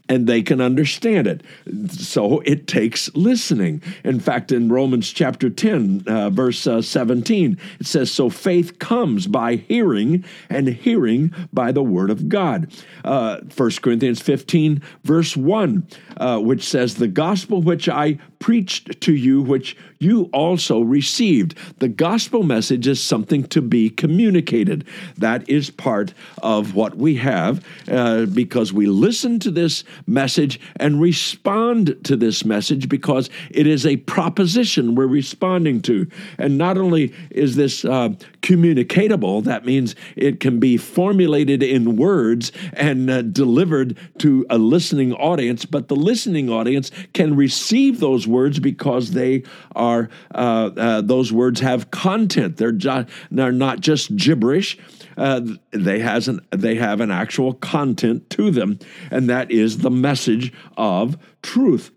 and 0.09 0.27
they 0.27 0.43
can 0.43 0.61
understand 0.61 1.27
it. 1.27 1.43
So 1.91 2.41
it 2.41 2.67
takes 2.67 3.15
listening. 3.15 3.83
In 4.05 4.21
fact, 4.21 4.53
in 4.53 4.69
Romans 4.71 5.11
chapter 5.11 5.49
10, 5.49 6.05
uh, 6.07 6.31
verse 6.31 6.67
uh, 6.67 6.83
17, 6.83 7.59
it 7.81 7.87
says, 7.87 8.11
So 8.11 8.29
faith 8.29 8.79
comes 8.79 9.27
by 9.27 9.57
hearing, 9.57 10.25
and 10.51 10.69
hearing 10.69 11.33
by 11.53 11.73
the 11.73 11.83
word 11.83 12.11
of 12.11 12.29
God. 12.29 12.71
Uh, 13.05 13.41
1 13.57 13.71
Corinthians 13.83 14.21
15, 14.21 14.83
verse 15.05 15.37
1, 15.37 15.89
uh, 16.19 16.39
which 16.39 16.65
says, 16.65 16.97
The 16.97 17.09
gospel 17.09 17.63
which 17.63 17.89
I 17.89 18.19
preached 18.45 19.01
to 19.01 19.15
you, 19.15 19.41
which 19.41 19.75
you 20.01 20.29
also 20.35 20.83
received. 20.83 21.57
The 21.79 21.89
gospel 21.89 22.43
message 22.43 22.87
is 22.87 23.03
something 23.03 23.45
to 23.45 23.63
be 23.63 23.89
communicated. 23.89 24.85
That 25.17 25.49
is 25.49 25.71
part 25.71 26.13
of 26.43 26.75
what 26.75 26.95
we 26.95 27.15
have 27.17 27.65
uh, 27.91 28.27
because 28.27 28.71
we 28.71 28.85
listen 28.85 29.39
to 29.39 29.51
this 29.51 29.83
message 30.07 30.61
and 30.77 31.01
respond 31.01 31.97
to 32.05 32.17
this 32.17 32.45
message 32.45 32.87
because 32.87 33.31
it 33.51 33.67
is 33.67 33.87
a 33.87 33.97
proposition 33.97 34.95
we're 34.95 35.07
responding 35.07 35.81
to. 35.81 36.07
And 36.37 36.59
not 36.59 36.77
only 36.77 37.15
is 37.31 37.57
this 37.57 37.83
uh, 37.83 38.11
communicatable, 38.43 39.41
that 39.45 39.65
means 39.65 39.97
it 40.17 40.39
can 40.39 40.61
be 40.61 40.77
formulated 40.77 41.63
in 41.63 41.97
words 41.97 42.53
and 42.75 43.09
uh, 43.09 43.23
delivered 43.23 43.97
to 44.19 44.45
a 44.51 44.59
listening 44.59 45.15
audience, 45.15 45.65
but 45.65 45.89
the 45.89 45.97
listening 45.97 46.51
audience 46.51 46.91
can 47.15 47.35
receive 47.35 48.01
those 48.01 48.27
words 48.27 48.34
because 48.61 49.13
they 49.13 49.43
are 49.75 50.09
uh, 50.35 50.71
uh, 50.77 51.01
those 51.01 51.33
words 51.33 51.61
have 51.61 51.91
content. 51.91 52.57
They're 52.57 52.73
ju- 52.73 53.07
they're 53.31 53.53
not 53.53 53.81
just 53.81 54.15
gibberish. 54.17 54.79
Uh, 55.17 55.41
they 55.71 56.01
has 56.01 56.29
an 56.29 56.41
they 56.51 56.75
have 56.75 57.01
an 57.01 57.11
actual 57.11 57.55
content 57.55 58.29
to 58.31 58.51
them, 58.51 58.79
and 59.11 59.31
that 59.31 59.51
is 59.51 59.79
the 59.79 59.91
message 59.91 60.53
of 60.77 61.17
truth 61.43 61.91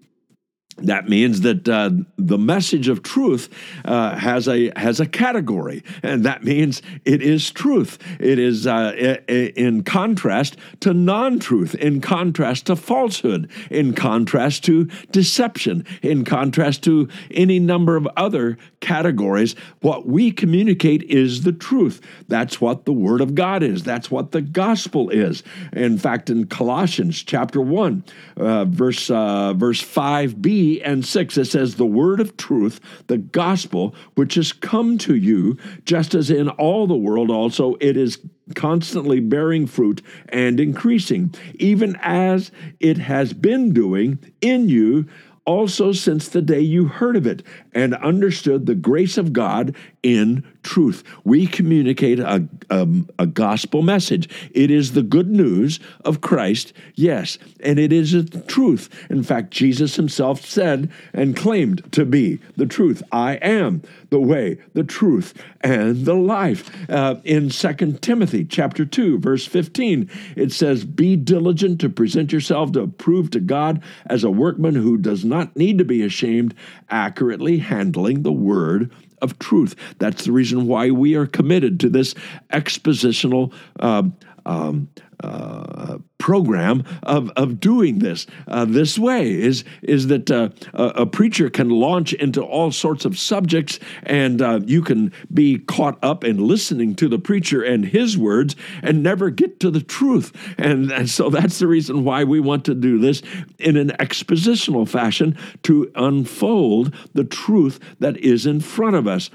that 0.77 1.09
means 1.09 1.41
that 1.41 1.67
uh, 1.67 1.89
the 2.17 2.37
message 2.37 2.87
of 2.87 3.01
truth 3.01 3.49
uh, 3.85 4.15
has 4.15 4.47
a 4.47 4.71
has 4.75 4.99
a 4.99 5.07
category, 5.07 5.83
and 6.03 6.23
that 6.23 6.43
means 6.43 6.83
it 7.03 7.21
is 7.21 7.49
truth. 7.49 7.97
It 8.19 8.37
is 8.37 8.67
uh, 8.67 8.91
in 9.27 9.83
contrast 9.83 10.57
to 10.81 10.93
non-truth, 10.93 11.73
in 11.75 11.99
contrast 11.99 12.67
to 12.67 12.75
falsehood, 12.75 13.49
in 13.71 13.93
contrast 13.93 14.65
to 14.65 14.85
deception, 15.11 15.83
in 16.03 16.23
contrast 16.23 16.83
to 16.83 17.09
any 17.31 17.59
number 17.59 17.95
of 17.95 18.07
other 18.15 18.57
categories. 18.79 19.55
What 19.81 20.05
we 20.05 20.31
communicate 20.31 21.03
is 21.03 21.43
the 21.43 21.53
truth. 21.53 22.01
That's 22.27 22.61
what 22.61 22.85
the 22.85 22.93
Word 22.93 23.21
of 23.21 23.33
God 23.33 23.63
is. 23.63 23.81
That's 23.83 24.11
what 24.11 24.31
the 24.31 24.41
gospel 24.41 25.09
is. 25.09 25.41
In 25.73 25.97
fact, 25.97 26.29
in 26.29 26.45
Colossians 26.45 27.23
chapter 27.23 27.61
one, 27.61 28.03
uh, 28.35 28.65
verse 28.65 29.09
uh, 29.09 29.53
verse 29.53 29.81
five 29.81 30.39
b 30.39 30.66
and 30.83 31.05
6, 31.05 31.37
it 31.37 31.45
says, 31.45 31.75
The 31.75 31.85
word 31.85 32.19
of 32.19 32.37
truth, 32.37 32.79
the 33.07 33.17
gospel, 33.17 33.95
which 34.15 34.35
has 34.35 34.51
come 34.51 34.97
to 34.99 35.15
you, 35.15 35.57
just 35.85 36.13
as 36.13 36.29
in 36.29 36.49
all 36.49 36.87
the 36.87 36.95
world 36.95 37.29
also, 37.29 37.75
it 37.79 37.97
is 37.97 38.19
constantly 38.55 39.19
bearing 39.19 39.67
fruit 39.67 40.01
and 40.29 40.59
increasing, 40.59 41.33
even 41.55 41.97
as 42.01 42.51
it 42.79 42.97
has 42.97 43.33
been 43.33 43.73
doing 43.73 44.19
in 44.41 44.69
you 44.69 45.07
also 45.47 45.93
since 45.93 46.27
the 46.27 46.41
day 46.41 46.59
you 46.59 46.85
heard 46.85 47.15
of 47.15 47.25
it 47.25 47.41
and 47.71 47.95
understood 47.95 48.65
the 48.65 48.75
grace 48.75 49.17
of 49.17 49.31
God 49.31 49.73
in 50.03 50.43
truth. 50.61 51.03
We 51.23 51.47
communicate 51.47 52.19
a, 52.19 52.47
a, 52.69 52.87
a, 53.19 53.27
gospel 53.27 53.81
message. 53.81 54.29
It 54.51 54.71
is 54.71 54.93
the 54.93 55.03
good 55.03 55.29
news 55.29 55.79
of 56.03 56.21
Christ, 56.21 56.73
yes, 56.95 57.37
and 57.59 57.79
it 57.79 57.93
is 57.93 58.11
the 58.11 58.41
truth. 58.41 58.89
In 59.09 59.23
fact, 59.23 59.51
Jesus 59.51 59.95
himself 59.95 60.45
said 60.45 60.89
and 61.13 61.35
claimed 61.35 61.91
to 61.93 62.05
be 62.05 62.39
the 62.55 62.65
truth. 62.65 63.03
I 63.11 63.33
am 63.35 63.81
the 64.09 64.19
way, 64.19 64.57
the 64.73 64.83
truth, 64.83 65.33
and 65.61 66.05
the 66.05 66.15
life. 66.15 66.69
Uh, 66.89 67.15
in 67.23 67.49
2 67.49 67.73
Timothy 68.01 68.45
chapter 68.45 68.85
2, 68.85 69.19
verse 69.19 69.45
15, 69.45 70.09
it 70.35 70.51
says, 70.51 70.85
Be 70.85 71.15
diligent 71.15 71.81
to 71.81 71.89
present 71.89 72.31
yourself 72.31 72.71
to 72.73 72.87
prove 72.87 73.31
to 73.31 73.39
God 73.39 73.81
as 74.05 74.23
a 74.23 74.31
workman 74.31 74.75
who 74.75 74.97
does 74.97 75.25
not 75.25 75.55
need 75.55 75.77
to 75.77 75.85
be 75.85 76.03
ashamed, 76.03 76.53
accurately 76.89 77.59
handling 77.59 78.23
the 78.23 78.31
word 78.31 78.91
of 79.21 79.37
truth. 79.39 79.75
That's 79.99 80.25
the 80.25 80.31
reason 80.31 80.67
why 80.67 80.91
we 80.91 81.15
are 81.15 81.25
committed 81.25 81.79
to 81.81 81.89
this 81.89 82.13
expositional 82.51 83.53
um, 83.79 84.15
um, 84.47 84.89
uh, 85.23 85.97
program 86.19 86.83
of, 87.03 87.29
of 87.31 87.59
doing 87.59 87.99
this 87.99 88.27
uh, 88.47 88.65
this 88.65 88.99
way 88.99 89.31
is 89.31 89.63
is 89.81 90.07
that 90.07 90.29
uh, 90.29 90.49
a, 90.73 91.05
preacher 91.05 91.49
can 91.49 91.69
launch 91.69 92.13
into 92.13 92.41
all 92.41 92.71
sorts 92.71 93.05
of 93.05 93.17
subjects 93.17 93.79
and 94.03 94.41
uh, 94.41 94.59
you 94.65 94.81
can 94.81 95.11
be 95.33 95.57
caught 95.57 95.97
up 96.03 96.23
in 96.23 96.37
listening 96.37 96.93
to 96.95 97.07
the 97.07 97.17
preacher 97.17 97.63
and 97.63 97.85
his 97.85 98.17
words 98.17 98.55
and 98.83 99.01
never 99.01 99.29
get 99.29 99.59
to 99.59 99.71
the 99.71 99.81
truth. 99.81 100.31
And, 100.57 100.91
and 100.91 101.09
so 101.09 101.29
that's 101.29 101.59
the 101.59 101.67
reason 101.67 102.03
why 102.03 102.23
we 102.23 102.39
want 102.39 102.65
to 102.65 102.75
do 102.75 102.99
this 102.99 103.21
in 103.57 103.77
an 103.77 103.89
expositional 103.99 104.87
fashion 104.87 105.37
to 105.63 105.91
unfold 105.95 106.93
the 107.13 107.23
truth 107.23 107.79
that 107.99 108.17
is 108.17 108.45
in 108.45 108.59
front 108.59 108.95
of 108.95 109.07
us 109.07 109.29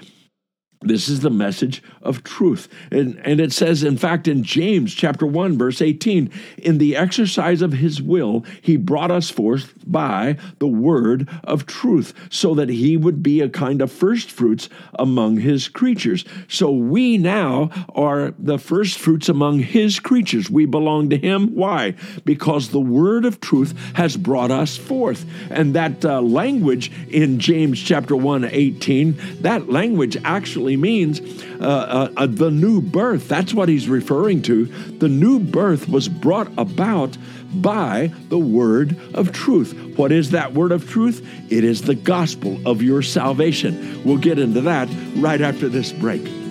this 0.83 1.09
is 1.09 1.21
the 1.21 1.31
message 1.31 1.83
of 2.03 2.25
truth. 2.25 2.69
And, 2.91 3.21
and 3.25 3.41
it 3.41 3.53
says, 3.53 3.83
in 3.83 3.97
fact, 3.97 4.27
in 4.29 4.43
James 4.43 4.93
chapter 4.93 5.27
1, 5.27 5.57
verse 5.57 5.81
18, 5.81 6.31
in 6.59 6.79
the 6.79 6.97
exercise 6.97 7.63
of 7.63 7.73
his 7.73 8.03
will, 8.03 8.45
he 8.61 8.77
brought 8.77 9.11
us 9.11 9.31
forth 9.31 9.73
by 9.87 10.37
the 10.59 10.67
word 10.67 11.29
of 11.45 11.67
truth, 11.67 12.15
so 12.31 12.55
that 12.55 12.69
he 12.69 12.97
would 12.97 13.23
be 13.23 13.41
a 13.41 13.49
kind 13.49 13.81
of 13.81 13.93
first 13.93 14.31
fruits 14.31 14.69
among 14.95 15.39
his 15.39 15.69
creatures. 15.69 16.25
So 16.49 16.71
we 16.71 17.19
now 17.19 17.71
are 17.95 18.35
the 18.39 18.59
first 18.59 18.99
fruits 18.99 19.29
among 19.29 19.61
his 19.61 20.01
creatures. 20.01 20.51
We 20.51 20.67
belong 20.67 21.11
to 21.11 21.19
him. 21.19 21.55
Why? 21.55 21.95
Because 22.25 22.71
the 22.71 22.81
word 22.81 23.25
of 23.25 23.41
truth 23.41 23.75
has 23.95 24.17
brought 24.17 24.51
us 24.51 24.77
forth. 24.77 25.25
And 25.51 25.75
that 25.75 26.05
uh, 26.05 26.21
language 26.21 26.91
in 27.09 27.39
James 27.39 27.81
chapter 27.81 28.17
1, 28.17 28.45
18, 28.45 29.17
that 29.43 29.69
language 29.69 30.17
actually 30.25 30.72
means 30.77 31.21
uh, 31.61 31.65
uh, 31.65 32.13
uh, 32.17 32.27
the 32.27 32.51
new 32.51 32.81
birth. 32.81 33.29
That's 33.29 33.55
what 33.55 33.69
he's 33.69 33.89
referring 33.89 34.43
to. 34.43 34.67
The 34.99 35.09
new 35.09 35.39
birth 35.39 35.89
was 35.89 36.09
brought 36.09 36.51
about 36.59 37.17
by 37.55 38.13
the 38.29 38.39
word 38.39 38.99
of 39.15 39.33
truth. 39.33 39.75
What 39.97 40.13
is 40.13 40.31
that 40.31 40.55
word 40.55 40.73
of 40.73 40.89
truth? 40.89 41.27
It 41.51 41.65
is 41.65 41.83
the 41.83 41.95
gospel 41.95 42.61
of 42.67 42.83
your 42.83 43.03
salvation. 43.03 44.03
We'll 44.05 44.17
get 44.17 44.39
into 44.39 44.63
that 44.63 44.89
right 45.17 45.41
after 45.41 45.69
this 45.69 45.93
break. 45.93 46.42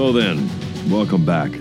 So 0.00 0.12
then, 0.12 0.48
welcome 0.88 1.26
back. 1.26 1.59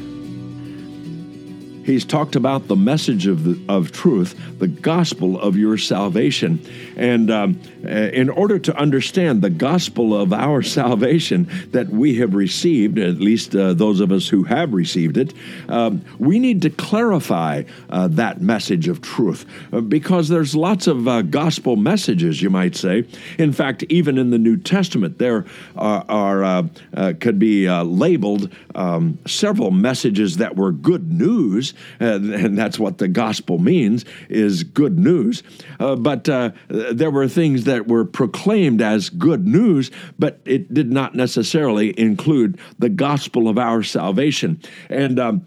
He's 1.89 2.05
talked 2.05 2.35
about 2.35 2.67
the 2.67 2.75
message 2.75 3.25
of, 3.25 3.43
the, 3.43 3.59
of 3.67 3.91
truth, 3.91 4.39
the 4.59 4.67
gospel 4.67 5.39
of 5.39 5.57
your 5.57 5.75
salvation. 5.75 6.63
And 6.95 7.31
um, 7.31 7.59
uh, 7.83 7.87
in 7.89 8.29
order 8.29 8.59
to 8.59 8.77
understand 8.77 9.41
the 9.41 9.49
gospel 9.49 10.15
of 10.15 10.31
our 10.31 10.61
salvation 10.61 11.49
that 11.71 11.89
we 11.89 12.15
have 12.17 12.35
received, 12.35 12.99
at 12.99 13.15
least 13.15 13.55
uh, 13.55 13.73
those 13.73 14.01
of 14.01 14.11
us 14.11 14.27
who 14.27 14.43
have 14.43 14.71
received 14.71 15.17
it, 15.17 15.33
um, 15.67 16.03
we 16.19 16.37
need 16.37 16.61
to 16.61 16.69
clarify 16.69 17.63
uh, 17.89 18.07
that 18.09 18.39
message 18.39 18.87
of 18.87 19.01
truth 19.01 19.47
uh, 19.73 19.81
because 19.81 20.29
there's 20.29 20.55
lots 20.55 20.85
of 20.85 21.07
uh, 21.07 21.23
gospel 21.23 21.75
messages, 21.75 22.39
you 22.39 22.51
might 22.51 22.75
say. 22.75 23.03
In 23.39 23.51
fact, 23.51 23.81
even 23.89 24.19
in 24.19 24.29
the 24.29 24.37
New 24.37 24.57
Testament, 24.57 25.17
there 25.17 25.43
are, 25.75 26.05
are 26.07 26.43
uh, 26.43 27.13
could 27.19 27.39
be 27.39 27.67
labeled 27.67 28.53
um, 28.75 29.17
several 29.25 29.71
messages 29.71 30.37
that 30.37 30.55
were 30.55 30.71
good 30.71 31.11
news 31.11 31.73
and 31.99 32.57
that's 32.57 32.79
what 32.79 32.97
the 32.97 33.07
gospel 33.07 33.59
means 33.59 34.05
is 34.29 34.63
good 34.63 34.99
news. 34.99 35.43
Uh, 35.79 35.95
but 35.95 36.27
uh, 36.29 36.51
there 36.67 37.11
were 37.11 37.27
things 37.27 37.65
that 37.65 37.87
were 37.87 38.05
proclaimed 38.05 38.81
as 38.81 39.09
good 39.09 39.47
news, 39.47 39.91
but 40.17 40.39
it 40.45 40.73
did 40.73 40.91
not 40.91 41.15
necessarily 41.15 41.97
include 41.99 42.59
the 42.77 42.89
gospel 42.89 43.47
of 43.47 43.57
our 43.57 43.83
salvation. 43.83 44.61
And 44.89 45.19
um, 45.19 45.45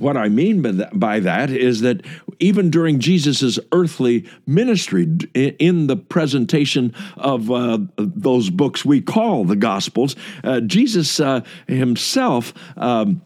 what 0.00 0.16
I 0.16 0.28
mean 0.28 0.62
by 0.62 0.72
that, 0.72 0.98
by 0.98 1.20
that 1.20 1.50
is 1.50 1.80
that 1.80 2.04
even 2.38 2.70
during 2.70 3.00
Jesus' 3.00 3.58
earthly 3.72 4.26
ministry, 4.46 5.08
in 5.34 5.86
the 5.86 5.96
presentation 5.96 6.94
of 7.16 7.50
uh, 7.50 7.78
those 7.96 8.50
books 8.50 8.84
we 8.84 9.00
call 9.00 9.44
the 9.44 9.56
Gospels, 9.56 10.14
uh, 10.44 10.60
Jesus 10.60 11.20
uh, 11.20 11.40
himself. 11.66 12.54
Um, 12.76 13.22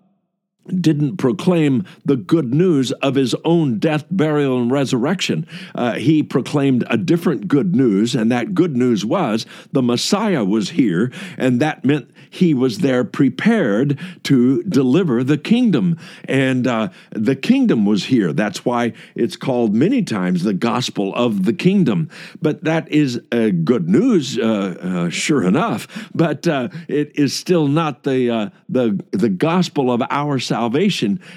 didn't 0.66 1.16
proclaim 1.16 1.85
the 2.04 2.16
good 2.16 2.54
news 2.54 2.92
of 2.92 3.14
his 3.16 3.35
own 3.45 3.78
death, 3.78 4.04
burial, 4.11 4.61
and 4.61 4.71
resurrection. 4.71 5.47
Uh, 5.75 5.95
he 5.95 6.23
proclaimed 6.23 6.85
a 6.88 6.97
different 6.97 7.49
good 7.49 7.75
news, 7.75 8.14
and 8.14 8.31
that 8.31 8.54
good 8.54 8.76
news 8.76 9.04
was 9.04 9.45
the 9.73 9.83
Messiah 9.83 10.45
was 10.45 10.71
here, 10.71 11.11
and 11.37 11.61
that 11.61 11.85
meant 11.85 12.11
he 12.31 12.54
was 12.54 12.78
there 12.78 13.04
prepared 13.04 13.99
to 14.23 14.62
deliver 14.64 15.25
the 15.25 15.38
kingdom. 15.38 15.99
And 16.25 16.66
uh, 16.66 16.88
the 17.11 17.37
kingdom 17.37 17.85
was 17.85 18.04
here. 18.04 18.33
That's 18.33 18.64
why 18.64 18.92
it's 19.14 19.37
called 19.37 19.75
many 19.75 20.02
times 20.02 20.45
the 20.45 20.54
gospel 20.54 21.14
of 21.14 21.45
the 21.45 21.52
kingdom. 21.52 22.09
But 22.40 22.64
that 22.64 22.90
is 22.90 23.21
uh, 23.33 23.50
good 23.64 23.88
news, 23.88 24.38
uh, 24.38 24.76
uh, 24.81 25.11
sure 25.11 25.45
enough, 25.45 26.09
but 26.14 26.47
it 26.88 27.12
is 27.14 27.35
still 27.35 27.66
not 27.66 28.04
the, 28.04 28.52
the, 28.69 29.02
the 29.11 29.28
gospel 29.28 29.90
of 29.90 30.02
our 30.09 30.38
salvation. 30.38 30.52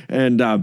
And 0.10 0.42
uh, 0.42 0.60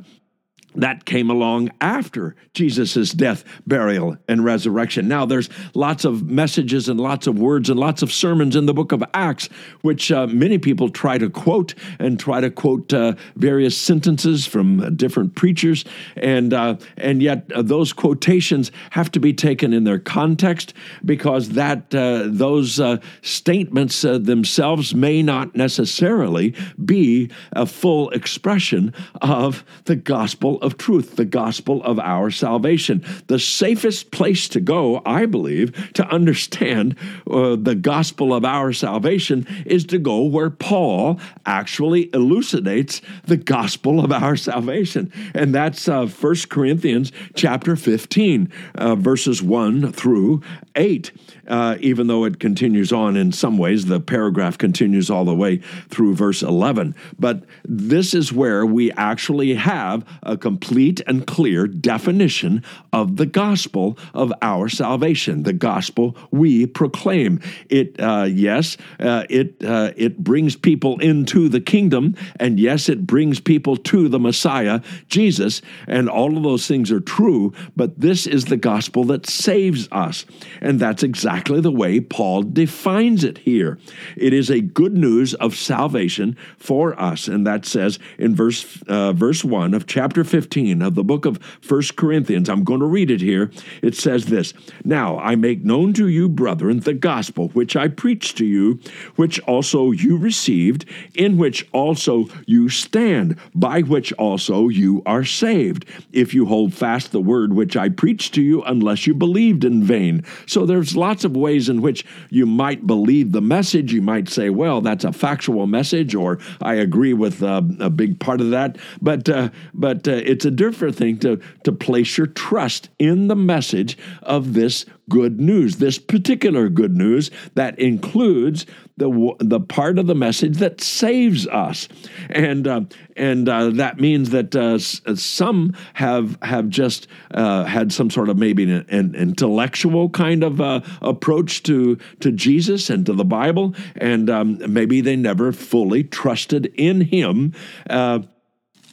that 0.74 1.04
came 1.04 1.30
along 1.30 1.70
after 1.80 2.34
Jesus' 2.54 3.12
death, 3.12 3.44
burial, 3.66 4.16
and 4.28 4.44
resurrection. 4.44 5.08
Now, 5.08 5.26
there's 5.26 5.48
lots 5.74 6.04
of 6.04 6.28
messages 6.30 6.88
and 6.88 7.00
lots 7.00 7.26
of 7.26 7.38
words 7.38 7.70
and 7.70 7.78
lots 7.78 8.02
of 8.02 8.12
sermons 8.12 8.56
in 8.56 8.66
the 8.66 8.74
book 8.74 8.92
of 8.92 9.02
Acts, 9.14 9.48
which 9.82 10.12
uh, 10.12 10.26
many 10.26 10.58
people 10.58 10.88
try 10.88 11.18
to 11.18 11.30
quote 11.30 11.74
and 11.98 12.18
try 12.18 12.40
to 12.40 12.50
quote 12.50 12.92
uh, 12.92 13.14
various 13.36 13.76
sentences 13.76 14.46
from 14.46 14.96
different 14.96 15.34
preachers. 15.34 15.84
And, 16.16 16.52
uh, 16.52 16.76
and 16.96 17.22
yet, 17.22 17.50
uh, 17.52 17.62
those 17.62 17.92
quotations 17.92 18.70
have 18.90 19.10
to 19.12 19.20
be 19.20 19.32
taken 19.32 19.72
in 19.72 19.84
their 19.84 19.98
context 19.98 20.74
because 21.04 21.50
that, 21.50 21.94
uh, 21.94 22.24
those 22.26 22.80
uh, 22.80 22.98
statements 23.22 24.02
themselves 24.02 24.94
may 24.94 25.22
not 25.22 25.54
necessarily 25.54 26.54
be 26.84 27.30
a 27.52 27.66
full 27.66 28.10
expression 28.10 28.94
of 29.20 29.64
the 29.84 29.96
gospel 29.96 30.58
of 30.62 30.78
truth, 30.78 31.16
the 31.16 31.24
gospel 31.24 31.82
of 31.82 31.98
our 31.98 32.30
salvation. 32.30 33.04
The 33.26 33.38
safest 33.38 34.10
place 34.10 34.48
to 34.48 34.60
go, 34.60 35.02
I 35.04 35.26
believe, 35.26 35.92
to 35.94 36.06
understand 36.06 36.96
uh, 37.30 37.56
the 37.56 37.74
gospel 37.74 38.32
of 38.32 38.44
our 38.44 38.72
salvation 38.72 39.46
is 39.66 39.84
to 39.86 39.98
go 39.98 40.22
where 40.22 40.50
Paul 40.50 41.20
actually 41.44 42.10
elucidates 42.14 43.02
the 43.24 43.36
gospel 43.36 44.02
of 44.02 44.12
our 44.12 44.36
salvation. 44.36 45.12
And 45.34 45.54
that's 45.54 45.88
uh, 45.88 46.06
1 46.06 46.34
Corinthians 46.48 47.12
chapter 47.34 47.76
15, 47.76 48.50
uh, 48.76 48.94
verses 48.94 49.42
1 49.42 49.92
through 49.92 50.42
8 50.76 51.10
uh, 51.48 51.76
even 51.80 52.06
though 52.06 52.24
it 52.24 52.38
continues 52.38 52.92
on 52.92 53.16
in 53.16 53.32
some 53.32 53.58
ways. 53.58 53.86
The 53.86 54.00
paragraph 54.00 54.58
continues 54.58 55.10
all 55.10 55.24
the 55.24 55.34
way 55.34 55.58
through 55.88 56.14
verse 56.14 56.42
11. 56.42 56.94
But 57.18 57.44
this 57.64 58.14
is 58.14 58.32
where 58.32 58.64
we 58.64 58.92
actually 58.92 59.54
have 59.54 60.04
a 60.22 60.36
complete 60.36 61.00
and 61.06 61.26
clear 61.26 61.66
definition 61.66 62.62
of 62.92 63.16
the 63.16 63.26
gospel 63.26 63.98
of 64.14 64.32
our 64.42 64.68
salvation, 64.68 65.42
the 65.42 65.52
gospel 65.52 66.16
we 66.30 66.66
proclaim. 66.66 67.40
It, 67.68 67.98
uh, 67.98 68.28
yes, 68.30 68.76
uh, 69.00 69.24
it, 69.28 69.62
uh, 69.64 69.92
it 69.96 70.18
brings 70.18 70.56
people 70.56 70.98
into 71.00 71.48
the 71.48 71.60
kingdom, 71.60 72.14
and 72.38 72.60
yes, 72.60 72.88
it 72.88 73.06
brings 73.06 73.40
people 73.40 73.76
to 73.76 74.08
the 74.08 74.20
Messiah, 74.20 74.80
Jesus, 75.08 75.62
and 75.86 76.08
all 76.08 76.36
of 76.36 76.42
those 76.42 76.66
things 76.66 76.90
are 76.90 77.00
true, 77.00 77.52
but 77.76 77.98
this 78.00 78.26
is 78.26 78.44
the 78.44 78.56
gospel 78.56 79.04
that 79.04 79.26
saves 79.26 79.88
us. 79.90 80.24
And 80.60 80.78
that's 80.78 81.02
exactly 81.02 81.31
exactly 81.32 81.62
the 81.62 81.72
way 81.72 81.98
Paul 81.98 82.42
defines 82.42 83.24
it 83.24 83.38
here. 83.38 83.78
It 84.16 84.34
is 84.34 84.50
a 84.50 84.60
good 84.60 84.92
news 84.92 85.32
of 85.34 85.56
salvation 85.56 86.36
for 86.58 86.98
us, 87.00 87.26
and 87.26 87.46
that 87.46 87.64
says 87.64 87.98
in 88.18 88.34
verse 88.34 88.82
uh, 88.86 89.14
verse 89.14 89.42
one 89.42 89.72
of 89.72 89.86
chapter 89.86 90.24
fifteen 90.24 90.82
of 90.82 90.94
the 90.94 91.02
book 91.02 91.24
of 91.24 91.38
First 91.62 91.96
Corinthians. 91.96 92.50
I'm 92.50 92.64
going 92.64 92.80
to 92.80 92.86
read 92.86 93.10
it 93.10 93.22
here. 93.22 93.50
It 93.80 93.94
says 93.94 94.26
this: 94.26 94.52
Now 94.84 95.18
I 95.18 95.36
make 95.36 95.64
known 95.64 95.94
to 95.94 96.06
you, 96.06 96.28
brethren, 96.28 96.80
the 96.80 96.92
gospel 96.92 97.48
which 97.48 97.76
I 97.76 97.88
preached 97.88 98.36
to 98.36 98.44
you, 98.44 98.80
which 99.16 99.40
also 99.40 99.90
you 99.90 100.18
received, 100.18 100.84
in 101.14 101.38
which 101.38 101.66
also 101.72 102.26
you 102.46 102.68
stand, 102.68 103.38
by 103.54 103.80
which 103.80 104.12
also 104.14 104.68
you 104.68 105.02
are 105.06 105.24
saved, 105.24 105.86
if 106.12 106.34
you 106.34 106.44
hold 106.44 106.74
fast 106.74 107.10
the 107.10 107.22
word 107.22 107.54
which 107.54 107.74
I 107.74 107.88
preached 107.88 108.34
to 108.34 108.42
you, 108.42 108.62
unless 108.64 109.06
you 109.06 109.14
believed 109.14 109.64
in 109.64 109.82
vain. 109.82 110.24
So 110.46 110.66
there's 110.66 110.94
lots 110.94 111.21
lots 111.22 111.36
of 111.36 111.40
ways 111.40 111.68
in 111.68 111.80
which 111.80 112.04
you 112.30 112.46
might 112.46 112.84
believe 112.84 113.30
the 113.30 113.40
message. 113.40 113.92
You 113.92 114.02
might 114.02 114.28
say, 114.28 114.50
well, 114.50 114.80
that's 114.80 115.04
a 115.04 115.12
factual 115.12 115.68
message, 115.68 116.16
or 116.16 116.40
I 116.60 116.74
agree 116.74 117.14
with 117.14 117.42
uh, 117.42 117.62
a 117.78 117.90
big 117.90 118.18
part 118.18 118.40
of 118.40 118.50
that. 118.50 118.76
But, 119.00 119.28
uh, 119.28 119.50
but 119.72 120.08
uh, 120.08 120.12
it's 120.24 120.44
a 120.44 120.50
different 120.50 120.96
thing 120.96 121.18
to, 121.20 121.40
to 121.62 121.70
place 121.70 122.18
your 122.18 122.26
trust 122.26 122.88
in 122.98 123.28
the 123.28 123.36
message 123.36 123.96
of 124.22 124.54
this 124.54 124.84
good 125.08 125.38
news, 125.38 125.76
this 125.76 125.98
particular 125.98 126.68
good 126.68 126.96
news 126.96 127.30
that 127.54 127.78
includes 127.78 128.66
the 129.02 129.36
the 129.40 129.60
part 129.60 129.98
of 129.98 130.06
the 130.06 130.14
message 130.14 130.58
that 130.58 130.80
saves 130.80 131.46
us, 131.48 131.88
and 132.30 132.66
uh, 132.66 132.82
and 133.16 133.48
uh, 133.48 133.70
that 133.70 134.00
means 134.00 134.30
that 134.30 134.54
uh, 134.54 134.78
uh 135.10 135.14
some 135.16 135.74
have 135.94 136.38
have 136.42 136.68
just 136.68 137.08
uh, 137.32 137.64
had 137.64 137.92
some 137.92 138.10
sort 138.10 138.28
of 138.28 138.38
maybe 138.38 138.62
an, 138.64 138.86
an 138.88 139.14
intellectual 139.14 140.08
kind 140.10 140.44
of 140.44 140.60
uh, 140.60 140.80
approach 141.00 141.62
to 141.64 141.96
to 142.20 142.30
Jesus 142.30 142.90
and 142.90 143.04
to 143.06 143.12
the 143.12 143.24
Bible, 143.24 143.74
and 143.96 144.30
um, 144.30 144.58
maybe 144.72 145.00
they 145.00 145.16
never 145.16 145.52
fully 145.52 146.04
trusted 146.04 146.66
in 146.76 147.00
Him 147.00 147.52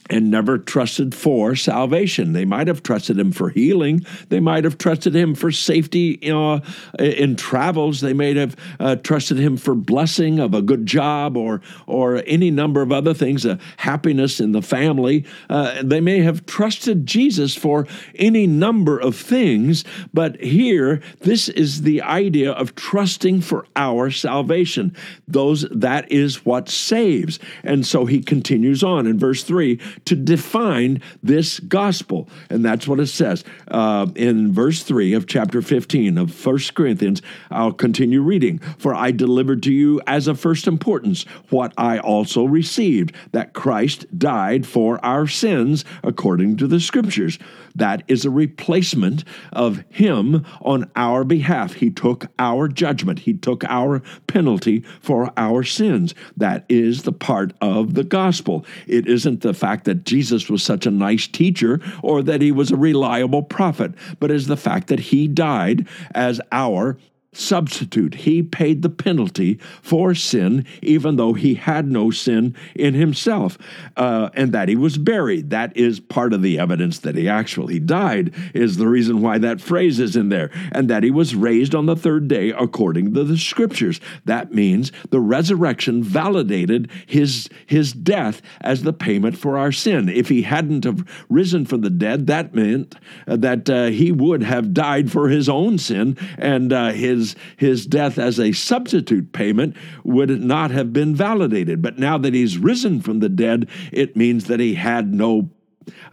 never 0.09 0.57
trusted 0.57 1.13
for 1.13 1.55
salvation. 1.55 2.33
They 2.33 2.45
might 2.45 2.67
have 2.67 2.81
trusted 2.83 3.19
him 3.19 3.31
for 3.31 3.49
healing. 3.49 4.05
They 4.29 4.39
might 4.39 4.63
have 4.63 4.77
trusted 4.77 5.15
him 5.15 5.35
for 5.35 5.51
safety 5.51 6.11
in 6.11 7.35
travels. 7.35 8.01
They 8.01 8.13
may 8.13 8.33
have 8.33 8.55
uh, 8.79 8.95
trusted 8.97 9.37
him 9.37 9.57
for 9.57 9.75
blessing 9.75 10.39
of 10.39 10.53
a 10.53 10.61
good 10.61 10.85
job 10.85 11.37
or 11.37 11.61
or 11.85 12.23
any 12.25 12.51
number 12.51 12.81
of 12.81 12.91
other 12.91 13.13
things, 13.13 13.45
uh, 13.45 13.57
happiness 13.77 14.39
in 14.39 14.51
the 14.51 14.61
family. 14.61 15.25
Uh, 15.49 15.81
they 15.83 16.01
may 16.01 16.19
have 16.19 16.45
trusted 16.45 17.05
Jesus 17.05 17.55
for 17.55 17.87
any 18.15 18.47
number 18.47 18.97
of 18.97 19.15
things. 19.15 19.83
But 20.13 20.41
here, 20.41 21.01
this 21.19 21.49
is 21.49 21.81
the 21.83 22.01
idea 22.01 22.51
of 22.51 22.75
trusting 22.75 23.41
for 23.41 23.65
our 23.75 24.11
salvation. 24.11 24.95
Those 25.27 25.67
that 25.71 26.11
is 26.11 26.45
what 26.45 26.69
saves. 26.69 27.39
And 27.63 27.85
so 27.85 28.05
he 28.05 28.21
continues 28.21 28.83
on 28.83 29.05
in 29.07 29.19
verse 29.19 29.43
three 29.43 29.79
to 30.05 30.15
define 30.15 31.01
this 31.23 31.59
gospel. 31.59 32.29
And 32.49 32.63
that's 32.63 32.87
what 32.87 32.99
it 32.99 33.07
says 33.07 33.43
uh, 33.69 34.07
in 34.15 34.51
verse 34.51 34.83
3 34.83 35.13
of 35.13 35.27
chapter 35.27 35.61
15 35.61 36.17
of 36.17 36.45
1 36.45 36.59
Corinthians. 36.73 37.21
I'll 37.51 37.73
continue 37.73 38.21
reading. 38.21 38.59
For 38.77 38.93
I 38.93 39.11
delivered 39.11 39.63
to 39.63 39.73
you 39.73 40.01
as 40.07 40.27
of 40.27 40.39
first 40.39 40.67
importance 40.67 41.23
what 41.49 41.73
I 41.77 41.99
also 41.99 42.45
received 42.45 43.13
that 43.31 43.53
Christ 43.53 44.05
died 44.17 44.65
for 44.65 45.03
our 45.03 45.27
sins 45.27 45.85
according 46.03 46.57
to 46.57 46.67
the 46.67 46.79
scriptures. 46.79 47.39
That 47.75 48.03
is 48.07 48.25
a 48.25 48.29
replacement 48.29 49.23
of 49.53 49.83
Him 49.89 50.45
on 50.61 50.89
our 50.95 51.23
behalf. 51.23 51.73
He 51.73 51.89
took 51.89 52.27
our 52.37 52.67
judgment, 52.67 53.19
He 53.19 53.33
took 53.33 53.63
our 53.65 54.01
penalty 54.27 54.83
for 55.01 55.31
our 55.37 55.63
sins. 55.63 56.13
That 56.37 56.65
is 56.69 57.03
the 57.03 57.11
part 57.11 57.53
of 57.61 57.93
the 57.93 58.03
gospel. 58.03 58.65
It 58.87 59.07
isn't 59.07 59.41
the 59.41 59.53
fact 59.53 59.85
that 59.85 59.88
Jesus 60.05 60.49
was 60.49 60.63
such 60.63 60.85
a 60.85 60.91
nice 60.91 61.27
teacher 61.27 61.79
or 62.01 62.23
that 62.23 62.41
He 62.41 62.51
was 62.51 62.71
a 62.71 62.77
reliable 62.77 63.43
prophet, 63.43 63.93
but 64.19 64.31
is 64.31 64.47
the 64.47 64.57
fact 64.57 64.87
that 64.87 64.99
He 64.99 65.27
died 65.27 65.87
as 66.13 66.41
our 66.51 66.97
substitute. 67.31 68.15
He 68.15 68.41
paid 68.41 68.81
the 68.81 68.89
penalty 68.89 69.59
for 69.81 70.15
sin, 70.15 70.65
even 70.81 71.15
though 71.15 71.33
he 71.33 71.55
had 71.55 71.87
no 71.87 72.09
sin 72.09 72.55
in 72.73 72.95
himself, 72.95 73.57
uh, 73.95 74.29
and 74.33 74.51
that 74.51 74.67
he 74.67 74.75
was 74.75 74.97
buried. 74.97 75.51
That 75.51 75.75
is 75.77 75.99
part 75.99 76.33
of 76.33 76.41
the 76.41 76.59
evidence 76.59 76.99
that 76.99 77.15
he 77.15 77.29
actually 77.29 77.79
died, 77.79 78.33
is 78.53 78.77
the 78.77 78.87
reason 78.87 79.21
why 79.21 79.37
that 79.37 79.61
phrase 79.61 79.99
is 79.99 80.15
in 80.15 80.29
there, 80.29 80.49
and 80.71 80.89
that 80.89 81.03
he 81.03 81.11
was 81.11 81.35
raised 81.35 81.75
on 81.75 81.85
the 81.85 81.95
third 81.95 82.27
day 82.27 82.49
according 82.49 83.13
to 83.13 83.23
the 83.23 83.37
scriptures. 83.37 84.01
That 84.25 84.51
means 84.51 84.91
the 85.11 85.19
resurrection 85.19 86.03
validated 86.03 86.89
his, 87.05 87.47
his 87.67 87.93
death 87.93 88.41
as 88.61 88.81
the 88.81 88.93
payment 88.93 89.37
for 89.37 89.57
our 89.57 89.71
sin. 89.71 90.09
If 90.09 90.29
he 90.29 90.41
hadn't 90.41 90.83
have 90.83 91.07
risen 91.29 91.65
from 91.65 91.81
the 91.81 91.89
dead, 91.91 92.27
that 92.27 92.55
meant 92.55 92.95
that 93.27 93.69
uh, 93.69 93.85
he 93.87 94.11
would 94.11 94.41
have 94.41 94.73
died 94.73 95.11
for 95.11 95.29
his 95.29 95.47
own 95.47 95.77
sin 95.77 96.17
and 96.37 96.73
uh, 96.73 96.91
his 96.91 97.18
his, 97.19 97.35
his 97.57 97.85
death 97.85 98.17
as 98.17 98.39
a 98.39 98.51
substitute 98.51 99.31
payment 99.31 99.75
would 100.03 100.29
not 100.41 100.71
have 100.71 100.93
been 100.93 101.15
validated. 101.15 101.81
But 101.81 101.99
now 101.99 102.17
that 102.17 102.33
he's 102.33 102.57
risen 102.57 103.01
from 103.01 103.19
the 103.19 103.29
dead, 103.29 103.69
it 103.91 104.15
means 104.15 104.45
that 104.45 104.59
he 104.59 104.75
had 104.75 105.13
no 105.13 105.49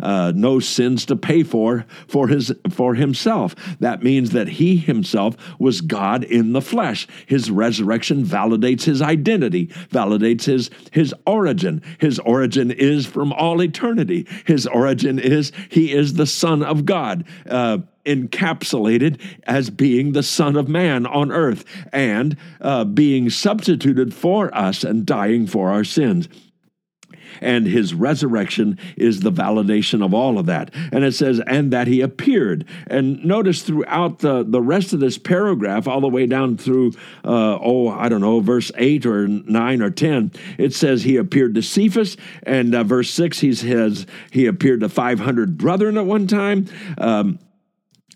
uh, 0.00 0.32
no 0.34 0.58
sins 0.58 1.04
to 1.04 1.14
pay 1.14 1.42
for 1.42 1.84
for 2.08 2.28
his 2.28 2.50
for 2.70 2.94
himself. 2.94 3.54
That 3.78 4.02
means 4.02 4.30
that 4.30 4.48
he 4.48 4.78
himself 4.78 5.36
was 5.58 5.82
God 5.82 6.24
in 6.24 6.54
the 6.54 6.62
flesh. 6.62 7.06
His 7.26 7.50
resurrection 7.50 8.24
validates 8.24 8.84
his 8.84 9.02
identity, 9.02 9.66
validates 9.90 10.44
his 10.44 10.70
his 10.92 11.14
origin. 11.26 11.82
His 11.98 12.18
origin 12.20 12.70
is 12.70 13.04
from 13.04 13.34
all 13.34 13.62
eternity. 13.62 14.26
His 14.46 14.66
origin 14.66 15.18
is 15.18 15.52
he 15.68 15.92
is 15.92 16.14
the 16.14 16.26
Son 16.26 16.62
of 16.62 16.86
God. 16.86 17.26
Uh, 17.46 17.78
encapsulated 18.06 19.20
as 19.44 19.70
being 19.70 20.12
the 20.12 20.22
Son 20.22 20.56
of 20.56 20.68
Man 20.68 21.06
on 21.06 21.32
earth 21.32 21.64
and 21.92 22.36
uh, 22.60 22.84
being 22.84 23.30
substituted 23.30 24.14
for 24.14 24.54
us 24.56 24.84
and 24.84 25.04
dying 25.04 25.46
for 25.46 25.70
our 25.70 25.84
sins 25.84 26.28
and 27.40 27.66
his 27.66 27.94
resurrection 27.94 28.78
is 28.96 29.20
the 29.20 29.32
validation 29.32 30.04
of 30.04 30.14
all 30.14 30.38
of 30.38 30.46
that. 30.46 30.72
And 30.92 31.04
it 31.04 31.12
says, 31.12 31.40
and 31.46 31.72
that 31.72 31.86
he 31.86 32.00
appeared. 32.00 32.66
And 32.86 33.24
notice 33.24 33.62
throughout 33.62 34.20
the, 34.20 34.44
the 34.44 34.62
rest 34.62 34.92
of 34.92 35.00
this 35.00 35.18
paragraph, 35.18 35.88
all 35.88 36.00
the 36.00 36.08
way 36.08 36.26
down 36.26 36.56
through, 36.56 36.92
uh, 37.24 37.58
oh, 37.60 37.88
I 37.88 38.08
don't 38.08 38.20
know, 38.20 38.40
verse 38.40 38.70
8 38.76 39.06
or 39.06 39.28
9 39.28 39.82
or 39.82 39.90
10, 39.90 40.32
it 40.58 40.74
says 40.74 41.02
he 41.02 41.16
appeared 41.16 41.54
to 41.54 41.62
Cephas. 41.62 42.16
And 42.42 42.74
uh, 42.74 42.84
verse 42.84 43.10
6, 43.10 43.40
he 43.40 43.54
says 43.54 44.06
he 44.30 44.46
appeared 44.46 44.80
to 44.80 44.88
500 44.88 45.58
brethren 45.58 45.98
at 45.98 46.06
one 46.06 46.26
time. 46.26 46.66
Um, 46.98 47.38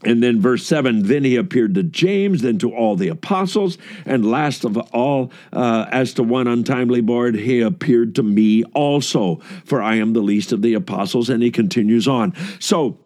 and 0.02 0.22
then 0.22 0.40
verse 0.40 0.66
7 0.66 1.02
then 1.04 1.24
he 1.24 1.36
appeared 1.36 1.74
to 1.74 1.82
James, 1.82 2.42
then 2.42 2.58
to 2.58 2.74
all 2.74 2.96
the 2.96 3.08
apostles, 3.08 3.78
and 4.04 4.30
last 4.30 4.64
of 4.64 4.76
all, 4.92 5.30
uh, 5.52 5.86
as 5.90 6.14
to 6.14 6.22
one 6.22 6.46
untimely 6.46 7.00
born, 7.00 7.34
he 7.34 7.60
appeared 7.60 8.14
to 8.14 8.22
me 8.22 8.64
also, 8.74 9.36
for 9.64 9.82
I 9.82 9.96
am 9.96 10.12
the 10.12 10.20
least 10.20 10.52
of 10.52 10.62
the 10.62 10.74
apostles. 10.74 11.28
And 11.28 11.42
he 11.42 11.50
continues 11.50 12.08
on. 12.08 12.34
So, 12.58 12.98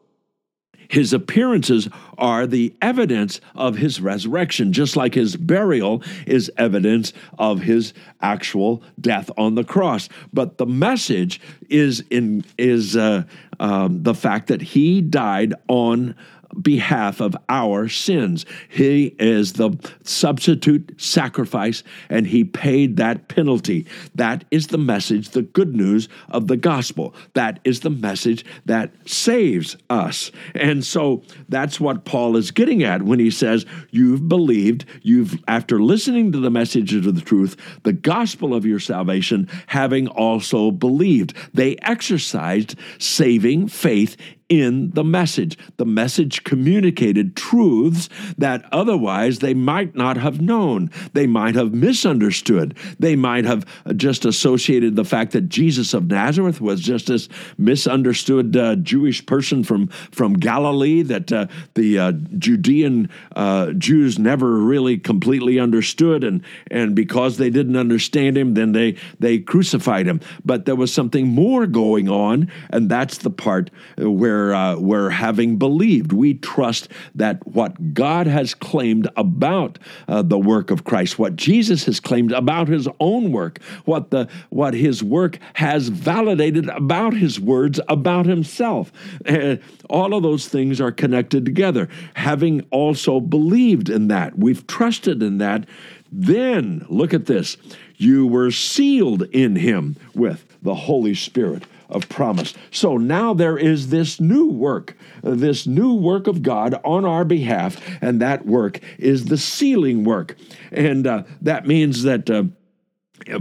his 0.89 1.13
appearances 1.13 1.89
are 2.19 2.47
the 2.47 2.75
evidence 2.81 3.41
of 3.55 3.77
his 3.77 4.01
resurrection, 4.01 4.73
just 4.73 4.97
like 4.97 5.15
his 5.15 5.35
burial 5.35 6.03
is 6.27 6.53
evidence 6.57 7.13
of 7.39 7.63
his 7.63 7.95
actual 8.21 8.83
death 9.01 9.31
on 9.37 9.55
the 9.55 9.65
cross. 9.65 10.09
But 10.33 10.59
the 10.59 10.67
message 10.67 11.41
is 11.69 12.05
in 12.11 12.45
is 12.59 12.97
uh, 12.97 13.25
um, 13.59 14.03
the 14.03 14.15
fact 14.15 14.49
that 14.49 14.63
he 14.63 15.01
died 15.01 15.55
on 15.69 16.15
behalf 16.63 17.21
of 17.21 17.37
our 17.49 17.89
sins. 17.89 18.47
He 18.69 19.15
is 19.19 19.55
the 19.55 19.77
substitute 20.05 20.95
sacrifice, 20.97 21.83
and 22.09 22.27
He 22.27 22.45
paid 22.45 22.97
that 22.97 23.29
penalty. 23.29 23.87
That 24.15 24.45
is 24.51 24.69
the 24.69 24.79
message, 24.79 25.31
the 25.31 25.43
good 25.43 25.75
news 25.75 26.09
of 26.29 26.47
the 26.47 26.57
gospel. 26.57 27.15
That 27.35 27.61
is 27.65 27.81
the 27.81 27.91
message 27.91 28.45
that 28.67 28.93
saves 29.09 29.77
us. 29.91 30.31
And 30.55 30.85
so 30.85 31.23
that's 31.49 31.81
what 31.81 32.05
Paul 32.05 32.37
is 32.37 32.51
getting 32.51 32.83
at 32.83 33.03
when 33.03 33.19
he 33.19 33.31
says, 33.31 33.67
You've 33.91 34.29
believed, 34.29 34.85
you've, 35.03 35.43
after 35.49 35.81
listening 35.81 36.33
to 36.33 36.39
the 36.39 36.51
messages 36.51 37.07
of 37.07 37.15
the 37.15 37.21
truth, 37.21 37.57
the 37.83 37.93
gospel 37.93 38.55
of 38.55 38.67
your 38.67 38.81
salvation, 38.81 39.49
having 39.67 40.09
also 40.09 40.71
believed. 40.71 41.35
They 41.53 41.77
exercised 41.83 42.77
saving 42.99 43.69
faith 43.69 44.17
in 44.49 44.91
the 44.91 45.05
message. 45.05 45.57
The 45.79 45.87
message 45.87 46.45
communicated 46.45 47.37
truths 47.37 48.09
that 48.37 48.65
otherwise 48.73 49.39
they 49.39 49.55
might 49.55 49.95
not 49.95 50.17
have 50.17 50.41
known. 50.41 50.91
They 51.13 51.27
might 51.27 51.55
have 51.55 51.73
misunderstood. 51.73 52.77
They 52.99 53.17
might 53.17 53.45
have 53.45 53.65
just 53.97 54.25
associated 54.25 54.97
the 54.97 55.05
fact 55.05 55.33
that 55.33 55.49
Jesus 55.49 55.95
of 55.95 56.07
Nazareth 56.11 56.61
was 56.61 56.81
just 56.81 57.07
this 57.07 57.29
misunderstood 57.57 58.57
uh, 58.57 58.77
Jewish 58.77 59.25
person 59.25 59.65
from, 59.65 59.89
from 59.89 60.35
Galilee 60.35 61.03
that 61.03 61.33
uh, 61.33 61.47
the 61.75 61.99
uh, 61.99 62.13
Judean 62.39 63.09
uh, 63.35 63.73
Jews 63.73 64.19
never 64.19 64.59
really 64.59 64.99
completely 64.99 65.59
understood. 65.59 66.23
And, 66.23 66.43
and 66.71 66.95
because 66.95 67.39
they 67.39 67.51
didn't 67.51 67.77
understand 67.77 68.37
him, 68.37 68.55
then 68.55 68.73
they, 68.73 68.97
they 69.19 69.39
crucified 69.39 70.07
him. 70.07 70.21
But 70.45 70.67
there 70.67 70.77
was 70.77 70.93
something 70.93 71.29
more 71.29 71.67
going 71.67 72.09
on, 72.09 72.51
and 72.71 72.91
that's 72.91 73.19
the 73.19 73.31
part 73.31 73.71
where 73.97 74.34
where 74.35 74.55
uh, 74.55 74.77
we're 74.77 75.11
having 75.11 75.57
believed. 75.59 76.13
We 76.13 76.35
trust 76.35 76.89
that 77.15 77.47
what 77.47 77.95
God 77.95 78.27
has 78.27 78.53
claimed 78.53 79.09
about 79.17 79.79
uh, 80.09 80.23
the 80.23 80.39
work 80.39 80.73
of 80.73 80.83
Christ, 80.83 81.21
what 81.21 81.37
Jesus 81.37 81.85
has 81.85 82.01
claimed 82.01 82.33
about 82.33 82.67
his 82.67 82.89
own 82.99 83.31
work, 83.31 83.61
what 83.85 84.11
the 84.11 84.29
what 84.51 84.75
his 84.75 85.05
work 85.05 85.39
has 85.55 85.89
validated 85.89 86.69
about 86.71 87.15
his 87.15 87.39
words 87.39 87.81
about 87.89 88.27
himself. 88.27 88.91
Uh, 89.25 89.57
all 89.89 90.15
of 90.15 90.25
those 90.25 90.49
things 90.49 90.81
are 90.81 90.93
connected 90.93 91.45
together. 91.45 91.89
Having 92.15 92.67
also 92.73 93.21
believed 93.21 93.89
in 93.89 94.09
that, 94.09 94.37
we've 94.37 94.67
trusted 94.67 95.23
in 95.23 95.39
that. 95.39 95.65
Then 96.11 96.85
look 96.89 97.15
at 97.15 97.27
this. 97.27 97.57
You 97.97 98.27
were 98.27 98.51
sealed 98.51 99.23
in 99.31 99.57
him 99.57 99.97
with 100.15 100.45
the 100.63 100.75
Holy 100.75 101.15
Spirit 101.15 101.65
of 101.95 102.09
promise. 102.09 102.55
So 102.71 102.97
now 102.97 103.33
there 103.35 103.57
is 103.57 103.89
this 103.89 104.21
new 104.21 104.49
work, 104.49 104.97
this 105.23 105.67
new 105.67 105.95
work 105.95 106.27
of 106.27 106.43
God 106.43 106.81
on 106.85 107.05
our 107.05 107.25
behalf, 107.25 107.81
and 108.01 108.21
that 108.21 108.45
work 108.45 108.81
is 108.99 109.27
the 109.27 109.39
sealing 109.39 110.05
work. 110.05 110.37
And 110.73 111.07
uh, 111.07 111.23
that 111.43 111.67
means 111.67 112.03
that. 112.03 112.29
Uh, 112.29 112.45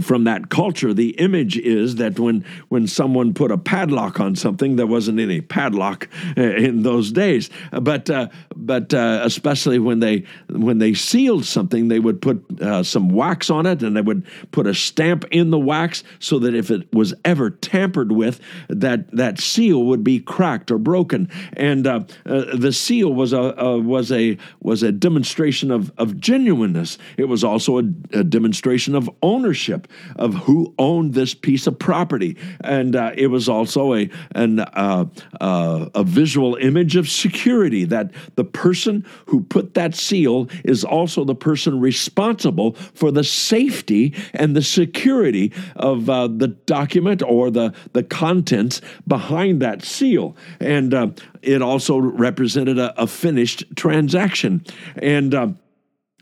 from 0.00 0.24
that 0.24 0.48
culture, 0.48 0.94
the 0.94 1.10
image 1.10 1.58
is 1.58 1.96
that 1.96 2.18
when 2.18 2.44
when 2.68 2.86
someone 2.86 3.34
put 3.34 3.50
a 3.50 3.58
padlock 3.58 4.18
on 4.18 4.34
something, 4.36 4.76
there 4.76 4.86
wasn't 4.86 5.20
any 5.20 5.40
padlock 5.40 6.08
uh, 6.38 6.40
in 6.40 6.84
those 6.84 7.12
days. 7.12 7.50
But 7.70 8.08
uh, 8.08 8.28
but 8.56 8.92
uh, 8.94 9.20
especially 9.22 9.78
when 9.78 10.00
they 10.00 10.24
when 10.50 10.78
they 10.78 10.94
sealed 10.94 11.44
something, 11.44 11.88
they 11.88 11.98
would 11.98 12.20
put 12.20 12.44
uh, 12.60 12.82
some 12.82 13.08
wax 13.08 13.50
on 13.50 13.66
it, 13.66 13.82
and 13.82 13.96
they 13.96 14.00
would 14.00 14.26
put 14.50 14.66
a 14.66 14.74
stamp 14.74 15.24
in 15.30 15.50
the 15.50 15.58
wax 15.58 16.04
so 16.18 16.38
that 16.38 16.54
if 16.54 16.70
it 16.70 16.92
was 16.92 17.14
ever 17.24 17.50
tampered 17.50 18.12
with, 18.12 18.40
that 18.68 19.10
that 19.16 19.40
seal 19.40 19.84
would 19.84 20.04
be 20.04 20.20
cracked 20.20 20.70
or 20.70 20.78
broken. 20.78 21.28
And 21.54 21.86
uh, 21.86 22.04
uh, 22.26 22.56
the 22.56 22.72
seal 22.72 23.12
was 23.12 23.32
a, 23.32 23.54
a, 23.56 23.78
was 23.78 24.12
a 24.12 24.36
was 24.60 24.82
a 24.82 24.92
demonstration 24.92 25.70
of 25.70 25.92
of 25.98 26.18
genuineness. 26.18 26.98
It 27.16 27.28
was 27.28 27.44
also 27.44 27.78
a, 27.78 27.84
a 28.12 28.24
demonstration 28.24 28.94
of 28.94 29.10
ownership 29.22 29.88
of 30.16 30.34
who 30.34 30.74
owned 30.78 31.14
this 31.14 31.34
piece 31.34 31.66
of 31.66 31.78
property, 31.78 32.36
and 32.60 32.96
uh, 32.96 33.12
it 33.16 33.28
was 33.28 33.48
also 33.48 33.94
a 33.94 34.10
an 34.34 34.60
uh, 34.60 35.06
uh, 35.40 35.88
a 35.94 36.04
visual 36.04 36.56
image 36.56 36.96
of 36.96 37.08
security 37.08 37.84
that 37.84 38.10
the 38.36 38.43
person 38.44 39.04
who 39.26 39.42
put 39.42 39.74
that 39.74 39.94
seal 39.94 40.48
is 40.64 40.84
also 40.84 41.24
the 41.24 41.34
person 41.34 41.80
responsible 41.80 42.72
for 42.94 43.10
the 43.10 43.24
safety 43.24 44.14
and 44.34 44.54
the 44.56 44.62
security 44.62 45.52
of 45.76 46.08
uh, 46.08 46.28
the 46.28 46.48
document 46.48 47.22
or 47.22 47.50
the, 47.50 47.74
the 47.92 48.02
contents 48.02 48.80
behind 49.06 49.60
that 49.62 49.84
seal. 49.84 50.36
And 50.60 50.94
uh, 50.94 51.08
it 51.42 51.62
also 51.62 51.98
represented 51.98 52.78
a, 52.78 53.00
a 53.00 53.06
finished 53.06 53.64
transaction. 53.76 54.64
And 54.96 55.34
uh, 55.34 55.48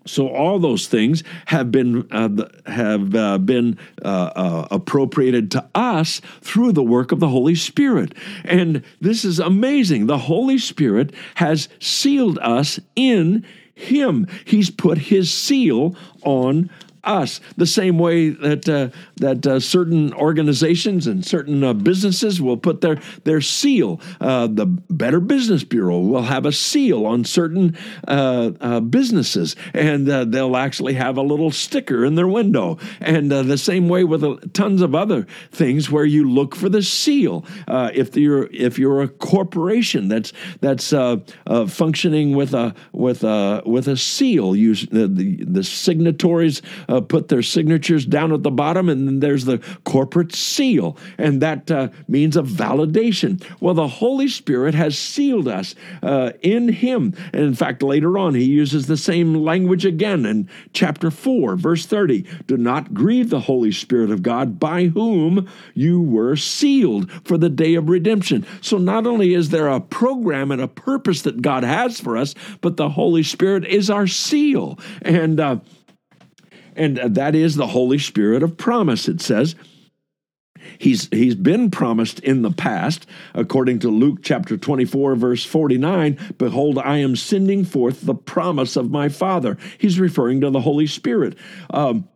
so 0.06 0.28
all 0.28 0.58
those 0.58 0.86
things 0.86 1.22
have 1.46 1.70
been 1.70 2.08
uh, 2.10 2.48
have 2.66 3.14
uh, 3.14 3.38
been 3.38 3.78
uh, 4.04 4.30
uh, 4.34 4.68
appropriated 4.70 5.50
to 5.52 5.64
us 5.74 6.20
through 6.40 6.72
the 6.72 6.82
work 6.82 7.12
of 7.12 7.20
the 7.20 7.28
Holy 7.28 7.54
Spirit, 7.54 8.14
and 8.44 8.82
this 9.00 9.24
is 9.24 9.38
amazing. 9.38 10.06
The 10.06 10.18
Holy 10.18 10.58
Spirit 10.58 11.14
has 11.36 11.68
sealed 11.78 12.38
us 12.38 12.80
in 12.96 13.44
Him. 13.74 14.26
He's 14.44 14.70
put 14.70 14.98
His 14.98 15.32
seal 15.32 15.96
on 16.24 16.70
us. 17.04 17.40
The 17.56 17.66
same 17.66 17.98
way 17.98 18.30
that 18.30 18.68
uh, 18.68 18.88
that 19.16 19.46
uh, 19.46 19.60
certain 19.60 20.12
organizations 20.14 21.06
and 21.06 21.24
certain 21.24 21.64
uh, 21.64 21.72
businesses 21.72 22.40
will 22.40 22.56
put 22.56 22.80
their 22.80 23.00
their 23.24 23.40
seal. 23.40 24.00
Uh, 24.20 24.46
the 24.46 24.66
Better 24.66 25.20
Business 25.20 25.64
Bureau 25.64 25.98
will 25.98 26.22
have 26.22 26.46
a 26.46 26.52
seal 26.52 27.06
on 27.06 27.24
certain 27.24 27.76
uh, 28.06 28.52
uh, 28.60 28.80
businesses, 28.80 29.56
and 29.74 30.06
they'll 30.06 30.56
actually 30.56 30.94
have 30.94 31.16
a 31.16 31.22
little 31.22 31.50
sticker 31.50 32.04
in 32.04 32.14
their 32.14 32.28
window. 32.28 32.78
And 33.00 33.30
the 33.30 33.58
same 33.58 33.88
way 33.88 34.04
with 34.04 34.52
tons 34.52 34.82
of 34.82 34.94
other 34.94 35.26
things 35.50 35.90
where 35.90 36.04
you 36.04 36.30
look 36.30 36.54
for 36.54 36.68
the 36.68 36.82
seal. 36.82 37.44
if 37.68 38.16
you're 38.16 38.48
if 38.52 38.78
you're 38.78 39.02
a 39.02 39.08
corporation 39.08 40.08
that's 40.08 40.32
that's 40.60 40.92
functioning 41.68 42.36
with 42.36 42.54
a 42.54 42.74
with 42.92 43.24
a 43.24 43.62
with 43.66 43.88
a 43.88 43.96
seal, 43.96 44.52
the, 44.52 45.08
the, 45.12 45.44
the 45.44 45.64
signatories 45.64 46.62
uh, 46.92 47.00
put 47.00 47.28
their 47.28 47.42
signatures 47.42 48.04
down 48.04 48.32
at 48.32 48.42
the 48.42 48.50
bottom, 48.50 48.88
and 48.90 49.08
then 49.08 49.20
there's 49.20 49.46
the 49.46 49.58
corporate 49.84 50.34
seal, 50.34 50.98
and 51.16 51.40
that 51.40 51.70
uh, 51.70 51.88
means 52.06 52.36
a 52.36 52.42
validation. 52.42 53.42
Well, 53.60 53.72
the 53.72 53.88
Holy 53.88 54.28
Spirit 54.28 54.74
has 54.74 54.98
sealed 54.98 55.48
us 55.48 55.74
uh, 56.02 56.32
in 56.42 56.68
Him. 56.68 57.14
And 57.32 57.42
in 57.42 57.54
fact, 57.54 57.82
later 57.82 58.18
on, 58.18 58.34
He 58.34 58.44
uses 58.44 58.86
the 58.86 58.98
same 58.98 59.34
language 59.34 59.86
again 59.86 60.26
in 60.26 60.50
chapter 60.74 61.10
4, 61.10 61.56
verse 61.56 61.86
30. 61.86 62.26
Do 62.46 62.58
not 62.58 62.92
grieve 62.92 63.30
the 63.30 63.40
Holy 63.40 63.72
Spirit 63.72 64.10
of 64.10 64.22
God, 64.22 64.60
by 64.60 64.86
whom 64.86 65.48
you 65.74 66.02
were 66.02 66.36
sealed 66.36 67.10
for 67.24 67.38
the 67.38 67.48
day 67.48 67.74
of 67.74 67.88
redemption. 67.88 68.46
So 68.60 68.76
not 68.76 69.06
only 69.06 69.32
is 69.32 69.48
there 69.48 69.68
a 69.68 69.80
program 69.80 70.50
and 70.50 70.60
a 70.60 70.68
purpose 70.68 71.22
that 71.22 71.40
God 71.40 71.64
has 71.64 71.98
for 71.98 72.18
us, 72.18 72.34
but 72.60 72.76
the 72.76 72.90
Holy 72.90 73.22
Spirit 73.22 73.64
is 73.64 73.88
our 73.88 74.06
seal. 74.06 74.78
And 75.00 75.40
uh, 75.40 75.56
and 76.76 76.96
that 76.96 77.34
is 77.34 77.56
the 77.56 77.68
Holy 77.68 77.98
Spirit 77.98 78.42
of 78.42 78.56
promise, 78.56 79.08
it 79.08 79.20
says. 79.20 79.54
He's, 80.78 81.08
he's 81.10 81.34
been 81.34 81.70
promised 81.70 82.20
in 82.20 82.42
the 82.42 82.50
past, 82.50 83.06
according 83.34 83.80
to 83.80 83.88
Luke 83.88 84.20
chapter 84.22 84.56
24, 84.56 85.16
verse 85.16 85.44
49 85.44 86.18
Behold, 86.38 86.78
I 86.78 86.98
am 86.98 87.16
sending 87.16 87.64
forth 87.64 88.02
the 88.02 88.14
promise 88.14 88.76
of 88.76 88.90
my 88.90 89.08
Father. 89.08 89.58
He's 89.78 90.00
referring 90.00 90.40
to 90.40 90.50
the 90.50 90.60
Holy 90.60 90.86
Spirit. 90.86 91.36
Um, 91.70 92.08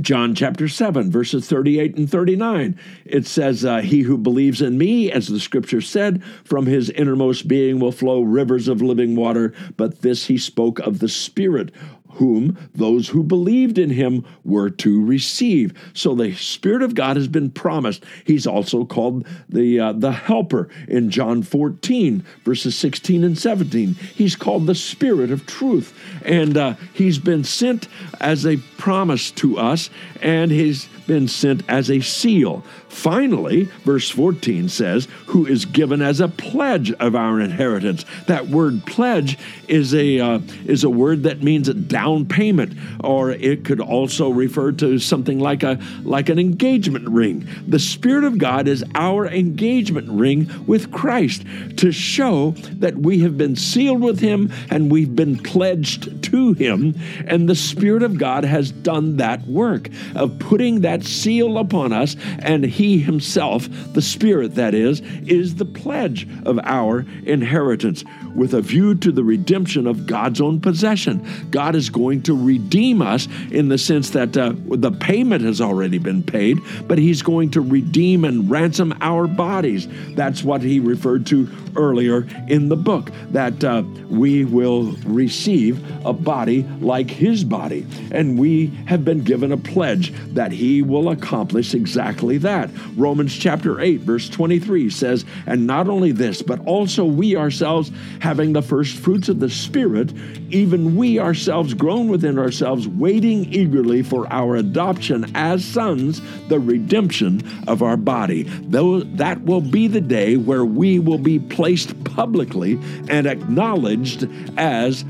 John 0.00 0.34
chapter 0.34 0.68
7, 0.68 1.10
verses 1.10 1.46
38 1.48 1.98
and 1.98 2.10
39. 2.10 2.80
It 3.04 3.26
says, 3.26 3.62
uh, 3.62 3.80
He 3.80 4.00
who 4.00 4.16
believes 4.16 4.62
in 4.62 4.78
me, 4.78 5.12
as 5.12 5.28
the 5.28 5.38
scripture 5.38 5.82
said, 5.82 6.24
from 6.44 6.64
his 6.64 6.88
innermost 6.88 7.46
being 7.46 7.78
will 7.78 7.92
flow 7.92 8.22
rivers 8.22 8.68
of 8.68 8.80
living 8.80 9.16
water. 9.16 9.52
But 9.76 10.00
this 10.00 10.26
he 10.26 10.38
spoke 10.38 10.78
of 10.78 11.00
the 11.00 11.10
Spirit 11.10 11.72
whom 12.12 12.58
those 12.74 13.08
who 13.08 13.22
believed 13.22 13.78
in 13.78 13.90
him 13.90 14.24
were 14.44 14.70
to 14.70 15.04
receive. 15.04 15.72
So 15.94 16.14
the 16.14 16.34
Spirit 16.34 16.82
of 16.82 16.94
God 16.94 17.16
has 17.16 17.28
been 17.28 17.50
promised. 17.50 18.04
He's 18.24 18.46
also 18.46 18.84
called 18.84 19.26
the 19.48 19.80
uh, 19.80 19.92
the 19.92 20.12
Helper 20.12 20.68
in 20.88 21.10
John 21.10 21.42
14 21.42 22.24
verses 22.44 22.76
16 22.76 23.24
and 23.24 23.38
17. 23.38 23.94
He's 23.94 24.36
called 24.36 24.66
the 24.66 24.74
Spirit 24.74 25.30
of 25.30 25.46
Truth, 25.46 25.98
and 26.24 26.56
uh, 26.56 26.74
he's 26.92 27.18
been 27.18 27.44
sent 27.44 27.88
as 28.20 28.46
a 28.46 28.56
promise 28.78 29.30
to 29.32 29.58
us, 29.58 29.90
and 30.20 30.50
he's 30.50 30.88
been 31.06 31.28
sent 31.28 31.62
as 31.68 31.90
a 31.90 32.00
seal. 32.00 32.64
Finally, 32.88 33.64
verse 33.84 34.10
14 34.10 34.68
says, 34.68 35.08
who 35.26 35.46
is 35.46 35.64
given 35.64 36.02
as 36.02 36.20
a 36.20 36.28
pledge 36.28 36.92
of 36.92 37.14
our 37.14 37.40
inheritance. 37.40 38.04
That 38.26 38.48
word 38.48 38.84
pledge 38.86 39.38
is 39.68 39.94
a 39.94 40.20
uh, 40.20 40.40
is 40.66 40.84
a 40.84 40.90
word 40.90 41.22
that 41.24 41.42
means 41.42 41.68
a 41.68 41.74
down 42.02 42.26
payment, 42.26 42.76
or 43.04 43.30
it 43.30 43.64
could 43.64 43.80
also 43.80 44.28
refer 44.28 44.72
to 44.72 44.98
something 44.98 45.38
like 45.38 45.62
a 45.62 45.78
like 46.02 46.28
an 46.28 46.38
engagement 46.38 47.08
ring. 47.08 47.46
The 47.68 47.78
Spirit 47.78 48.24
of 48.24 48.38
God 48.38 48.66
is 48.66 48.84
our 48.96 49.26
engagement 49.26 50.08
ring 50.10 50.50
with 50.66 50.90
Christ 50.90 51.44
to 51.76 51.92
show 51.92 52.52
that 52.80 52.96
we 52.96 53.20
have 53.20 53.38
been 53.38 53.54
sealed 53.54 54.00
with 54.00 54.18
Him 54.18 54.50
and 54.68 54.90
we've 54.90 55.14
been 55.14 55.38
pledged 55.38 56.24
to 56.24 56.54
Him, 56.54 56.96
and 57.26 57.48
the 57.48 57.54
Spirit 57.54 58.02
of 58.02 58.18
God 58.18 58.44
has 58.44 58.72
done 58.72 59.18
that 59.18 59.46
work 59.46 59.88
of 60.16 60.36
putting 60.40 60.80
that 60.80 61.04
seal 61.04 61.56
upon 61.58 61.92
us, 61.92 62.16
and 62.40 62.64
He 62.64 62.98
Himself, 62.98 63.68
the 63.92 64.02
Spirit 64.02 64.56
that 64.56 64.74
is, 64.74 65.00
is 65.26 65.54
the 65.54 65.64
pledge 65.64 66.26
of 66.44 66.58
our 66.64 67.06
inheritance 67.24 68.02
with 68.34 68.54
a 68.54 68.60
view 68.60 68.94
to 68.96 69.12
the 69.12 69.22
redemption 69.22 69.86
of 69.86 70.06
God's 70.06 70.40
own 70.40 70.60
possession. 70.60 71.24
God 71.50 71.74
is 71.74 71.90
going 71.92 72.22
to 72.22 72.36
redeem 72.36 73.02
us 73.02 73.28
in 73.50 73.68
the 73.68 73.78
sense 73.78 74.10
that 74.10 74.36
uh, 74.36 74.54
the 74.66 74.90
payment 74.90 75.44
has 75.44 75.60
already 75.60 75.98
been 75.98 76.22
paid, 76.22 76.58
but 76.88 76.98
He's 76.98 77.22
going 77.22 77.50
to 77.52 77.60
redeem 77.60 78.24
and 78.24 78.50
ransom 78.50 78.94
our 79.00 79.26
bodies. 79.26 79.86
That's 80.14 80.42
what 80.42 80.62
He 80.62 80.80
referred 80.80 81.26
to 81.26 81.48
earlier 81.76 82.26
in 82.48 82.68
the 82.68 82.76
book, 82.76 83.10
that 83.30 83.62
uh, 83.64 83.82
we 84.08 84.44
will 84.44 84.92
receive 85.04 85.82
a 86.04 86.12
body 86.12 86.62
like 86.80 87.10
His 87.10 87.44
body. 87.44 87.86
And 88.10 88.38
we 88.38 88.66
have 88.86 89.04
been 89.04 89.24
given 89.24 89.52
a 89.52 89.56
pledge 89.56 90.12
that 90.34 90.52
He 90.52 90.82
will 90.82 91.10
accomplish 91.10 91.74
exactly 91.74 92.38
that. 92.38 92.70
Romans 92.96 93.36
chapter 93.36 93.80
8, 93.80 94.00
verse 94.00 94.28
23 94.28 94.90
says, 94.90 95.24
And 95.46 95.66
not 95.66 95.88
only 95.88 96.12
this, 96.12 96.42
but 96.42 96.60
also 96.66 97.04
we 97.04 97.36
ourselves, 97.36 97.90
having 98.20 98.52
the 98.52 98.62
first 98.62 98.96
fruits 98.96 99.28
of 99.28 99.40
the 99.40 99.50
Spirit, 99.50 100.12
even 100.50 100.96
we 100.96 101.18
ourselves 101.18 101.74
groan 101.82 102.06
within 102.06 102.38
ourselves, 102.38 102.86
waiting 102.86 103.52
eagerly 103.52 104.04
for 104.04 104.32
our 104.32 104.54
adoption 104.54 105.28
as 105.34 105.64
sons, 105.64 106.22
the 106.46 106.60
redemption 106.60 107.42
of 107.66 107.82
our 107.82 107.96
body. 107.96 108.44
Though 108.44 109.00
that 109.00 109.42
will 109.42 109.60
be 109.60 109.88
the 109.88 110.00
day 110.00 110.36
where 110.36 110.64
we 110.64 111.00
will 111.00 111.18
be 111.18 111.40
placed 111.40 112.04
publicly 112.04 112.78
and 113.08 113.26
acknowledged 113.26 114.28
as 114.56 115.04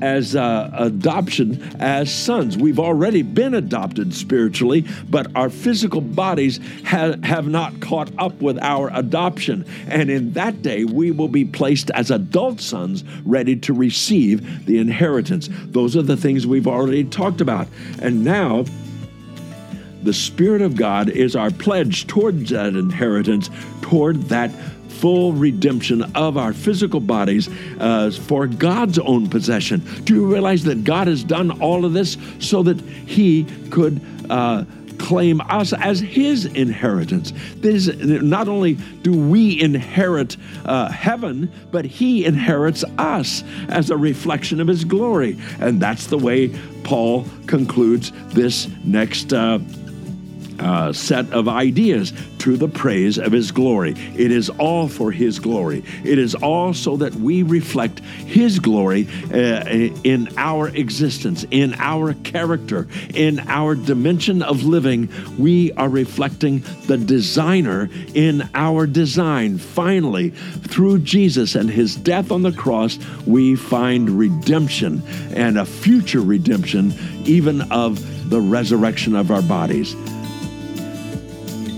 as 0.00 0.36
uh, 0.36 0.70
adoption 0.74 1.62
as 1.80 2.12
sons. 2.12 2.56
We've 2.56 2.78
already 2.78 3.22
been 3.22 3.54
adopted 3.54 4.14
spiritually, 4.14 4.84
but 5.08 5.34
our 5.34 5.50
physical 5.50 6.00
bodies 6.00 6.60
ha- 6.84 7.16
have 7.22 7.48
not 7.48 7.80
caught 7.80 8.10
up 8.18 8.40
with 8.40 8.58
our 8.58 8.90
adoption. 8.94 9.64
And 9.88 10.10
in 10.10 10.32
that 10.32 10.62
day, 10.62 10.84
we 10.84 11.10
will 11.10 11.28
be 11.28 11.44
placed 11.44 11.90
as 11.92 12.10
adult 12.10 12.60
sons 12.60 13.04
ready 13.24 13.56
to 13.56 13.72
receive 13.72 14.66
the 14.66 14.78
inheritance. 14.78 15.48
Those 15.66 15.96
are 15.96 16.02
the 16.02 16.16
things 16.16 16.46
we've 16.46 16.68
already 16.68 17.04
talked 17.04 17.40
about. 17.40 17.68
And 18.00 18.24
now, 18.24 18.64
the 20.02 20.12
Spirit 20.12 20.60
of 20.60 20.76
God 20.76 21.08
is 21.08 21.34
our 21.34 21.50
pledge 21.50 22.06
towards 22.06 22.50
that 22.50 22.74
inheritance, 22.74 23.48
toward 23.80 24.16
that 24.24 24.50
full 25.04 25.34
redemption 25.34 26.02
of 26.14 26.38
our 26.38 26.54
physical 26.54 26.98
bodies 26.98 27.50
uh, 27.78 28.10
for 28.22 28.46
God's 28.46 28.98
own 28.98 29.28
possession. 29.28 29.82
Do 30.04 30.14
you 30.14 30.24
realize 30.24 30.64
that 30.64 30.82
God 30.82 31.08
has 31.08 31.22
done 31.22 31.60
all 31.60 31.84
of 31.84 31.92
this 31.92 32.16
so 32.38 32.62
that 32.62 32.80
He 32.80 33.44
could? 33.68 34.00
Uh, 34.30 34.64
claim 34.96 35.42
us 35.50 35.74
as 35.74 35.98
his 36.00 36.46
inheritance. 36.46 37.32
This, 37.56 37.88
not 37.98 38.48
only 38.48 38.74
do 39.02 39.12
we 39.12 39.60
inherit 39.60 40.36
uh, 40.64 40.88
heaven, 40.90 41.52
but 41.72 41.84
he 41.84 42.24
inherits 42.24 42.84
us 42.96 43.42
as 43.68 43.90
a 43.90 43.96
reflection 43.96 44.60
of 44.60 44.68
his 44.68 44.84
glory. 44.84 45.36
And 45.60 45.82
that's 45.82 46.06
the 46.06 46.16
way 46.16 46.56
Paul 46.84 47.26
concludes 47.48 48.12
this 48.28 48.68
next. 48.84 49.34
Uh, 49.34 49.58
uh, 50.64 50.92
set 50.92 51.30
of 51.32 51.46
ideas 51.46 52.12
to 52.38 52.56
the 52.56 52.68
praise 52.68 53.18
of 53.18 53.32
His 53.32 53.52
glory. 53.52 53.94
It 54.16 54.32
is 54.32 54.50
all 54.50 54.88
for 54.88 55.12
His 55.12 55.38
glory. 55.38 55.84
It 56.04 56.18
is 56.18 56.34
all 56.34 56.74
so 56.74 56.96
that 56.96 57.14
we 57.14 57.42
reflect 57.42 58.00
His 58.00 58.58
glory 58.58 59.06
uh, 59.32 59.64
in 60.04 60.28
our 60.36 60.68
existence, 60.68 61.44
in 61.50 61.74
our 61.74 62.14
character, 62.14 62.88
in 63.14 63.40
our 63.40 63.74
dimension 63.74 64.42
of 64.42 64.64
living. 64.64 65.08
We 65.38 65.72
are 65.72 65.88
reflecting 65.88 66.64
the 66.86 66.96
designer 66.96 67.90
in 68.14 68.48
our 68.54 68.86
design. 68.86 69.58
Finally, 69.58 70.30
through 70.30 71.00
Jesus 71.00 71.54
and 71.54 71.68
His 71.68 71.94
death 71.94 72.32
on 72.32 72.42
the 72.42 72.52
cross, 72.52 72.98
we 73.26 73.54
find 73.54 74.10
redemption 74.10 75.02
and 75.34 75.58
a 75.58 75.66
future 75.66 76.22
redemption, 76.22 76.94
even 77.24 77.60
of 77.70 78.00
the 78.30 78.40
resurrection 78.40 79.14
of 79.14 79.30
our 79.30 79.42
bodies. 79.42 79.94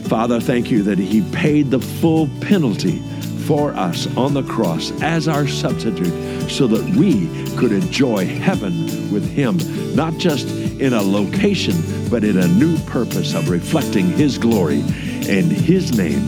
Father, 0.09 0.39
thank 0.39 0.71
you 0.71 0.85
that 0.85 0.99
He 0.99 1.21
paid 1.33 1.73
the 1.73 1.81
full 1.81 2.29
penalty 2.41 3.01
for 3.47 3.75
us 3.75 4.07
on 4.17 4.35
the 4.35 4.43
cross 4.45 4.93
as 5.03 5.27
our 5.27 5.49
substitute 5.49 6.49
so 6.49 6.69
that 6.69 6.97
we 6.97 7.27
could 7.57 7.73
enjoy 7.73 8.25
heaven 8.25 8.73
with 9.13 9.29
Him, 9.29 9.59
not 9.97 10.17
just 10.19 10.47
in 10.81 10.93
a 10.93 11.03
location, 11.03 11.75
but 12.09 12.23
in 12.23 12.39
a 12.39 12.47
new 12.47 12.79
purpose 12.87 13.35
of 13.35 13.49
reflecting 13.49 14.07
His 14.11 14.39
glory. 14.39 14.79
In 14.79 15.51
His 15.51 15.99
name, 15.99 16.25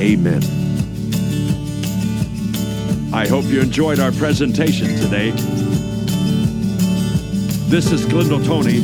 amen. 0.00 0.42
I 3.14 3.28
hope 3.28 3.44
you 3.44 3.60
enjoyed 3.60 4.00
our 4.00 4.10
presentation 4.10 4.88
today. 4.96 5.30
This 7.70 7.92
is 7.92 8.04
Glendale 8.06 8.44
Tony. 8.44 8.82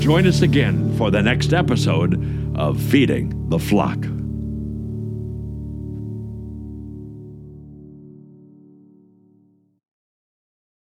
Join 0.00 0.26
us 0.26 0.40
again 0.40 0.96
for 0.96 1.10
the 1.10 1.20
next 1.20 1.52
episode 1.52 2.39
of 2.60 2.78
Feeding 2.78 3.48
the 3.48 3.58
Flock. 3.58 4.19